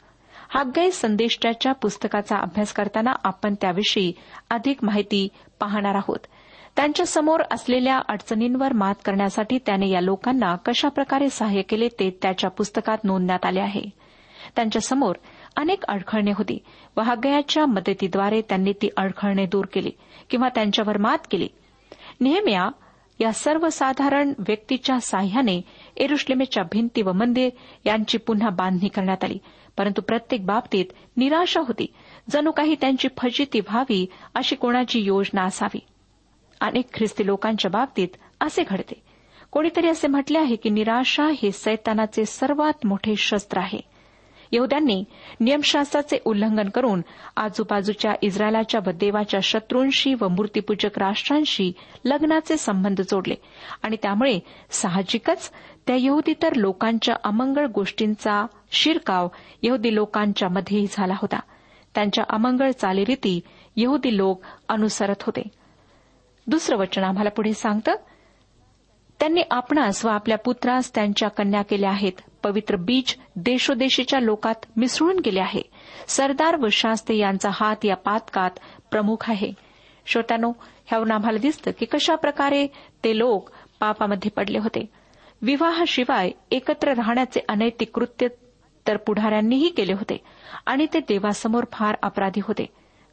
हाग्गय 0.50 0.90
संदेष्टाच्या 0.90 1.72
पुस्तकाचा 1.72 2.38
अभ्यास 2.38 2.74
करताना 2.74 3.12
आपण 3.24 3.56
त्याविषयी 3.62 4.14
अधिक 4.50 4.84
माहिती 4.84 5.28
पाहणार 5.60 5.96
आहोत. 5.96 6.20
त्यांच्यासमोर 6.76 7.40
असलेल्या 7.52 8.00
अडचणींवर 8.10 8.74
मात 8.74 8.96
करण्यासाठी 9.06 9.58
त्याने 9.66 9.90
या 9.90 10.02
लोकांना 10.02 10.56
कशाप्रकारे 10.56 11.30
सहाय्य 11.30 11.62
केले 11.62 11.88
ते 11.88 12.20
त्याच्या 12.22 12.50
पुस्तकात 12.50 12.98
नोंदण्यात 13.04 13.46
आले 13.46 13.60
आहे. 13.60 13.82
त्यांच्यासमोर 14.56 15.16
अनेक 15.56 15.84
अडखळणे 15.84 16.32
होती. 16.32 16.58
व 16.98 17.02
मदतीद्वारे 17.66 18.42
त्यांनी 18.42 18.74
ती 18.74 18.90
अडखळणे 18.98 19.46
दूर 19.46 19.66
केली 19.74 19.92
किंवा 20.30 20.50
त्यांच्यावर 20.50 20.98
मात 20.98 21.18
केली. 21.32 21.48
नेहम्या 22.22 22.70
या 23.20 23.34
सर्वसाधारण 23.34 24.34
व्यक्तीच्या 24.40 25.00
साह्याने 25.00 25.62
एरुश्लेमेच्या 25.98 26.64
भिंती 26.64 27.02
व 27.02 27.12
मंदिर 27.12 27.50
यांची 27.86 28.18
पुन्हा 28.18 28.50
बांधणी 28.50 28.88
करण्यात 28.88 29.24
आली. 29.24 29.38
परंतु 29.78 30.02
प्रत्येक 30.02 30.46
बाबतीत 30.46 30.86
निराशा 31.18 31.60
होती. 31.60 31.86
जणू 32.30 32.52
काही 32.52 32.76
त्यांची 32.82 33.08
फजिती 33.18 33.60
व्हावी 33.60 34.06
अशी 34.36 34.56
कोणाची 34.56 35.00
योजना 35.00 35.44
असावी. 35.44 35.80
अनेक 36.62 36.86
ख्रिस्ती 36.94 37.26
लोकांच्या 37.26 37.72
बाबतीत 37.72 38.08
असे 38.40 38.64
घडते. 38.70 39.02
कोणीतरी 39.52 39.88
असे 39.88 40.08
म्हटले 40.08 40.38
आहे 40.38 40.56
की 40.56 40.70
निराशा 40.70 41.30
हे 41.44 41.52
सैतानाचे 41.52 42.26
सर्वात 42.26 42.86
मोठे 42.86 43.16
शस्त्र 43.16 43.58
आहे. 43.58 43.89
यहूद्यांनी 44.52 45.04
नियमशास्त्राचे 45.40 46.18
उल्लंघन 46.26 46.70
करून 46.70 47.02
आजूबाजूच्या 47.38 48.14
इस्रायलाच्या 48.22 48.82
व 48.88 48.92
देवाच्या 48.92 49.40
शत्रूंशी 49.44 50.14
व 50.14 50.28
मूर्तीपूजक 50.28 51.00
राष्ट्रांशी 51.00 51.72
लग्नाचे 52.06 52.58
संबंध 52.58 53.02
जोडले. 53.02 53.36
आणि 53.84 53.98
त्यामुळे 54.02 54.40
साहजिकच 54.70 55.52
त्या 55.88 55.96
यहुदीतर 56.00 56.54
लोकांच्या 56.54 57.16
अमंगळ 57.24 57.66
गोष्टींचा 57.66 58.46
शिरकाव 58.72 59.28
यहुदी 59.64 59.96
लोकांच्या 59.96 60.50
मध्येही 60.50 60.88
झाला 60.92 61.14
होता. 61.14 61.40
त्यांच्या 61.96 62.24
अमंगळ 62.30 62.72
चालीरीती 62.72 63.40
यहुदी 63.76 64.18
लोक 64.18 64.42
अनुसरत 64.70 65.22
होते. 65.22 65.42
दुसरं 66.48 66.78
वचन 66.78 67.04
आम्हाला 67.04 67.30
पुढे 67.30 67.54
सांगतं 67.54 67.92
त्यांनी 69.20 69.42
आपणास 69.52 70.06
व 70.06 70.10
आपल्या 70.10 70.38
पुत्रास 70.38 70.96
त्यांच्या 70.96 71.30
कन्या 71.30 71.62
केल्या 71.62 71.90
आहेत. 71.90 72.22
पवित्र 72.44 72.76
बीज 72.76 73.16
देशोदेशीच्या 73.36 74.20
लोकात 74.20 74.66
मिसळून 74.78 75.20
गेले 75.26 75.40
आहे. 75.40 75.62
सरदार 76.08 76.56
व 76.56 76.68
शास्त्री 76.72 77.18
यांचा 77.18 77.50
हात 77.54 77.86
या 77.86 77.96
पातकात 77.96 78.52
प्रमुख 78.92 79.30
आहे. 79.30 79.52
श्रोत्यानो 80.06 80.52
ह्यावरून 80.86 81.12
आम्हाला 81.12 81.38
दिसतं 81.38 81.72
की 81.80 81.86
कशा 81.86 82.16
प्रकारे 82.16 82.68
ते 83.04 83.18
लोक 83.18 83.50
पापामध्ये 83.80 84.32
पडले 84.32 84.58
होते. 84.58 84.86
विवाहाशिवाय 85.42 86.32
एकत्र 86.52 86.94
राहण्याचे 86.94 87.40
अनैतिक 87.50 87.96
कृत्य 87.96 88.28
तर 88.88 88.98
पुढाऱ्यांनीही 88.98 89.70
केले 89.70 89.94
होते 89.94 90.18
आणि 90.66 90.88
ते 90.94 91.00
देवासमोर 91.00 91.64
फार 91.72 91.96
अपराधी 92.04 92.42
होते. 92.44 92.66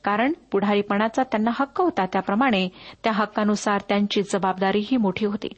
कारण 0.05 0.33
पुढारीपणाचा 0.53 1.23
त्यांना 1.23 1.51
हक्क 1.55 1.81
होता 1.81 2.07
त्याप्रमाणे 2.07 2.69
त्या 3.05 3.13
हक्कानुसार 3.13 3.81
त्यांची 3.89 4.23
जबाबदारीही 4.23 4.97
मोठी 4.97 5.27
होती. 5.27 5.49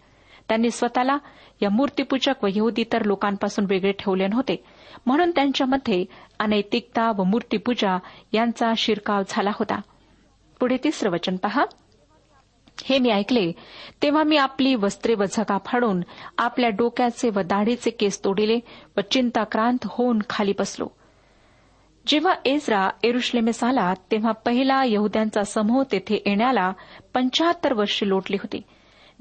त्यांनी 0.49 0.71
स्वतःला 0.71 1.19
या 1.63 1.71
मूर्तीपूजक 1.71 2.45
व 2.45 2.47
यहुदीतर 2.55 3.05
लोकांपासून 3.05 3.65
वेगळे 3.69 3.93
ठेवले 3.93 4.27
नव्हते. 4.27 4.65
म्हणून 5.07 5.31
त्यांच्यामध्ये 5.31 6.05
अनैतिकता 6.39 7.13
व 7.19 7.23
मूर्तीपूजा 7.23 7.99
यांचा 8.33 8.73
शिरकाव 8.77 9.23
झाला 9.29 9.51
होता. 9.55 9.81
पुढे 10.61 10.77
तिसरं 10.85 11.11
वचन 11.11 11.37
पहा. 11.37 11.65
हे 12.85 12.99
मी 12.99 13.11
ऐकले. 13.11 13.53
तेव्हा 14.03 14.23
मी 14.23 14.37
आपली 14.37 14.75
वस्त्रे 14.75 15.15
व 15.15 15.25
झगा 15.33 15.59
फाडून 15.67 16.01
आपल्या 16.39 16.71
डोक्याचे 16.71 17.31
व 17.31 17.41
दाढीचे 17.41 17.91
केस 17.91 18.25
तोडिले 18.25 18.61
व 18.97 19.01
चिंताक्रांत 19.11 19.79
होऊन 19.85 20.19
खाली 20.31 20.53
बसलो. 20.59 20.87
जेव्हा 22.07 22.35
एजरा 22.45 22.91
एरुश्लेमेस 23.03 23.65
आला 23.65 23.95
तेव्हा 23.95 24.33
पहिला 24.33 24.85
यहुद्यांचा 24.85 25.43
समूह 25.43 25.83
तेथे 25.93 26.23
येण्याला 26.27 26.73
पंचाहत्तर 27.15 27.73
वर्षे 27.73 28.09
लोटली 28.09 28.37
होती. 28.37 28.63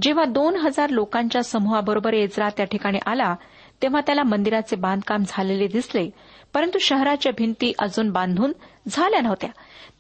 जेव्हा 0.02 0.26
दोन 0.26 0.56
हजार 0.56 0.90
लोकांच्या 0.90 1.44
समूहाबरोबर 1.44 2.14
एजरा 2.14 2.50
त्या 2.50 2.66
ठिकाणी 2.66 3.00
आला 3.06 3.36
तेव्हा 3.82 4.02
त्याला 4.02 4.24
मंदिराचे 4.24 4.76
बांधकाम 4.76 5.24
झालेले 5.28 5.68
दिसले 5.68 6.10
परंतु 6.54 6.78
शहराच्या 6.80 7.32
भिंती 7.38 7.74
अजून 7.80 8.10
बांधून 8.10 8.52
झाल्या 8.90 9.22
नव्हत्या. 9.22 9.50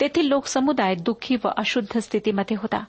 तेथील 0.02 0.28
लोकसमुदाय 0.28 0.96
दुःखी 0.96 1.36
व 1.36 1.50
अशुद्ध 1.58 2.00
स्थितीमध्ये 2.00 2.58
होता. 2.58 2.84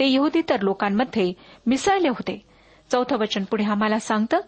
ते 0.00 0.06
यहुदीतर 0.06 0.60
लोकांमध्ये 0.60 1.32
मिसळले 1.66 2.08
होते. 2.08 2.42
चौथं 2.90 3.16
वचन 3.16 3.44
पुढे 3.44 3.64
आम्हाला 3.64 3.98
सांगतं 3.98 4.40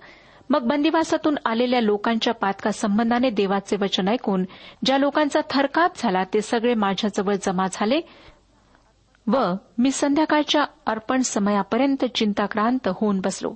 मग 0.50 0.66
बंदिवासातून 0.66 1.36
आलेल्या 1.44 1.80
लोकांच्या 1.80 2.32
पातका 2.34 2.70
संबंधाने 2.70 3.30
देवाचे 3.30 3.76
वचन 3.80 4.08
ऐकून 4.08 4.44
ज्या 4.84 4.98
लोकांचा 4.98 5.40
थरकाप 5.50 5.98
झाला 5.98 6.24
ते 6.24 6.40
सगळे 6.40 6.74
माझ्याजवळ 6.74 7.34
जमा 7.42 7.66
झाले 7.72 8.00
व 9.26 9.54
मी 9.78 9.90
संध्याकाळच्या 9.90 10.64
अर्पण 10.86 11.20
समयापर्यंत 11.20 12.04
चिंताक्रांत 12.04 12.88
होऊन 12.88 13.20
बसलो. 13.20 13.54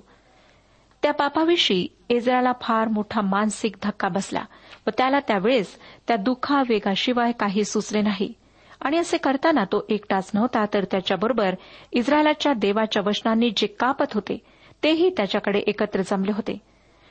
त्या 1.03 1.13
पापाविषयी 1.13 1.87
एजराला 2.09 2.51
फार 2.61 2.87
मोठा 2.87 3.21
मानसिक 3.21 3.75
धक्का 3.83 4.07
बसला 4.07 4.43
व 4.87 4.89
त्याला 4.97 5.19
त्यावेळेस 5.19 5.79
त्या 6.07 6.17
दुःखा 6.17 6.63
वेगाशिवाय 6.69 7.31
काही 7.31 7.63
सुचले 7.63 8.01
नाही. 8.01 8.33
आणि 8.81 8.97
असे 8.97 9.17
करताना 9.17 9.63
तो 9.63 9.85
एकटाच 9.89 10.31
नव्हता 10.33 10.65
तर 10.73 10.83
त्याच्याबरोबर 10.83 11.55
इस्रायलाच्या 11.91 12.53
देवाच्या 12.53 13.03
वचनांनी 13.05 13.51
जे 13.57 13.67
कापत 13.67 14.13
होते 14.13 14.37
तेही 14.83 15.09
त्याच्याकडे 15.09 15.59
एकत्र 15.59 16.01
जमले 16.01 16.31
होते. 16.31 16.57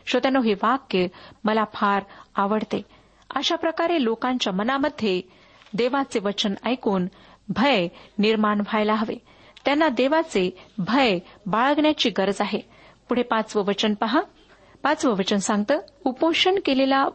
श्रोत्यानो 0.07 0.41
हे 0.41 0.55
वाक्य 0.55 1.07
मला 1.45 1.65
फार 1.75 2.03
आवडते. 2.35 2.83
अशा 3.35 3.57
प्रकारे 3.57 4.05
लोकांच्या 4.05 4.53
मनामध्ये 4.53 5.21
देवाचे 5.77 6.19
वचन 6.19 6.55
ऐकून 6.65 7.07
भय 7.49 7.89
निर्माण 8.19 8.61
व्हायला 8.61 8.95
हवे. 8.95 9.15
त्यांना 9.65 9.89
देवाचे 9.89 10.57
भय 10.79 11.19
बाळगण्याची 11.47 12.11
गरज 12.11 12.37
आहे. 12.41 12.61
पुढे 13.09 13.23
पाचवं 13.23 13.65
वचन 13.65 13.95
पहा. 13.95 14.21
पाचवं 14.83 15.13
वचन 15.13 15.37
सांगतं 15.37 15.79
उपोषण 16.05 16.55
केलेला 16.65 17.07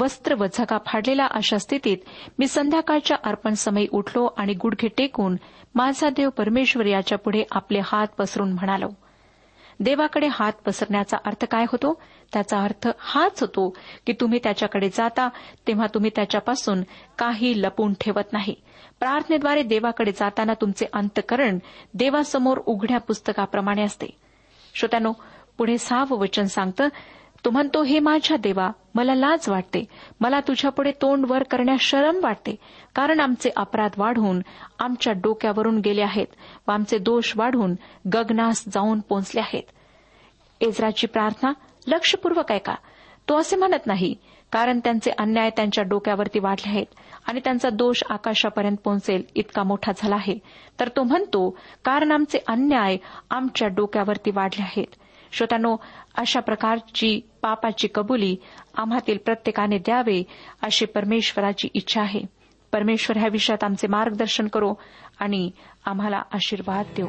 वस्त्र 0.00 0.34
व 0.34 0.44
झगा 0.54 0.78
फाडलेला 0.86 1.26
अशा 1.30 1.58
स्थितीत 1.58 1.96
मी 2.38 2.46
संध्याकाळच्या 2.46 3.16
अर्पण 3.24 3.54
समयी 3.54 3.86
उठलो 3.90 4.28
आणि 4.36 4.54
गुडघे 4.54 4.88
टेकून 4.88 5.36
माझा 5.74 6.08
देव 6.08 6.30
परमेश्वर 6.30 6.86
याच्यापुढे 6.86 7.42
आपले 7.50 7.80
हात 7.84 8.06
पसरून 8.18 8.52
म्हणालो. 8.52 8.88
देवाकडे 9.80 10.28
हात 10.32 10.52
पसरण्याचा 10.66 11.16
अर्थ 11.26 11.44
काय 11.44 11.62
होतो? 11.62 12.02
त्याचा 12.32 12.58
अर्थ 12.58 12.88
हाच 12.98 13.40
होतो 13.40 13.70
की 14.06 14.12
तुम्ही 14.12 14.38
त्याच्याकडे 14.42 14.88
जाता 14.88 15.28
तेव्हा 15.66 15.86
तुम्ही 15.94 16.10
त्याच्यापासून 16.16 16.82
काही 17.18 17.62
लपून 17.62 17.92
ठेवत 18.00 18.32
नाही. 18.32 18.54
प्रार्थनेद्वारे 19.00 19.62
देवाकडे 19.62 20.12
जाताना 20.12 20.54
तुमचे 20.54 20.86
अंतकरण 20.92 21.58
देवासमोर 21.94 22.58
उघड्या 22.66 22.98
पुस्तकाप्रमाणे 22.98 23.82
असते. 23.82 24.06
श्रोत्यानो 24.74 25.12
पुढे 25.58 25.78
सहावं 25.78 26.18
वचन 26.18 26.44
सांगतं 26.44 26.88
तो 27.44 27.50
म्हणतो 27.50 27.82
हे 27.82 27.98
माझ्या 27.98 28.36
देवा 28.36 28.70
मला 28.94 29.14
लाज 29.14 29.48
वाटते. 29.48 29.84
मला 30.20 30.40
तुझ्यापुढे 30.40 30.90
तोंड 30.90 31.26
वर 31.30 31.42
करण्यास 31.42 31.80
शरम 31.80 32.20
वाटते. 32.22 32.56
कारण 32.94 33.20
आमचे 33.20 33.50
अपराध 33.56 33.90
वाढून 33.96 34.40
आमच्या 34.78 35.12
डोक्यावरून 35.12 35.78
गेले 35.78 36.02
आहेत 36.02 36.26
व 36.68 36.72
आमचे 36.72 36.98
दोष 36.98 37.32
वाढून 37.36 37.74
गगनास 38.14 38.64
जाऊन 38.68 39.00
पोचले 39.00 39.40
आहेत. 39.40 39.62
एजराची 40.60 41.06
प्रार्थना 41.06 41.52
लक्षपूर्वक 41.86 42.52
ऐका. 42.52 42.74
तो 43.28 43.36
असे 43.36 43.56
म्हणत 43.56 43.86
नाही 43.86 44.14
कारण 44.54 44.80
त्यांचे 44.84 45.10
अन्याय 45.10 45.50
त्यांच्या 45.50 45.84
डोक्यावरती 45.84 46.38
वाढले 46.38 46.68
आहेत 46.68 46.86
आणि 47.26 47.40
त्यांचा 47.44 47.70
दोष 47.70 48.02
आकाशापर्यंत 48.10 48.76
पोहोचेल 48.76 49.22
इतका 49.34 49.62
मोठा 49.62 49.92
झाला 49.96 50.14
आहे. 50.14 50.38
तर 50.80 50.88
तो 50.88 51.02
म्हणतो 51.02 51.58
कारण 51.84 52.12
आमचे 52.12 52.38
अन्याय 52.48 52.96
आमच्या 53.30 53.68
डोक्यावरती 53.68 54.30
वाढले 54.30 54.62
आहेत. 54.62 54.86
श्रोतानो 55.32 55.76
अशा 56.14 56.40
प्रकारची 56.40 57.20
पापाची 57.42 57.88
कबुली 57.94 58.36
आम्हातील 58.74 59.18
प्रत्येकाने 59.24 59.78
द्यावे 59.78 60.22
अशी 60.62 60.86
परमेश्वराची 60.86 61.68
इच्छा 61.74 62.00
आहे. 62.00 62.20
परमेश्वर 62.72 63.18
ह्या 63.18 63.28
विषयात 63.32 63.64
आमचे 63.64 63.86
मार्गदर्शन 63.86 64.48
करो 64.48 64.74
आणि 65.20 65.50
आम्हाला 65.86 66.22
आशीर्वाद 66.32 66.86
देऊ. 66.96 67.08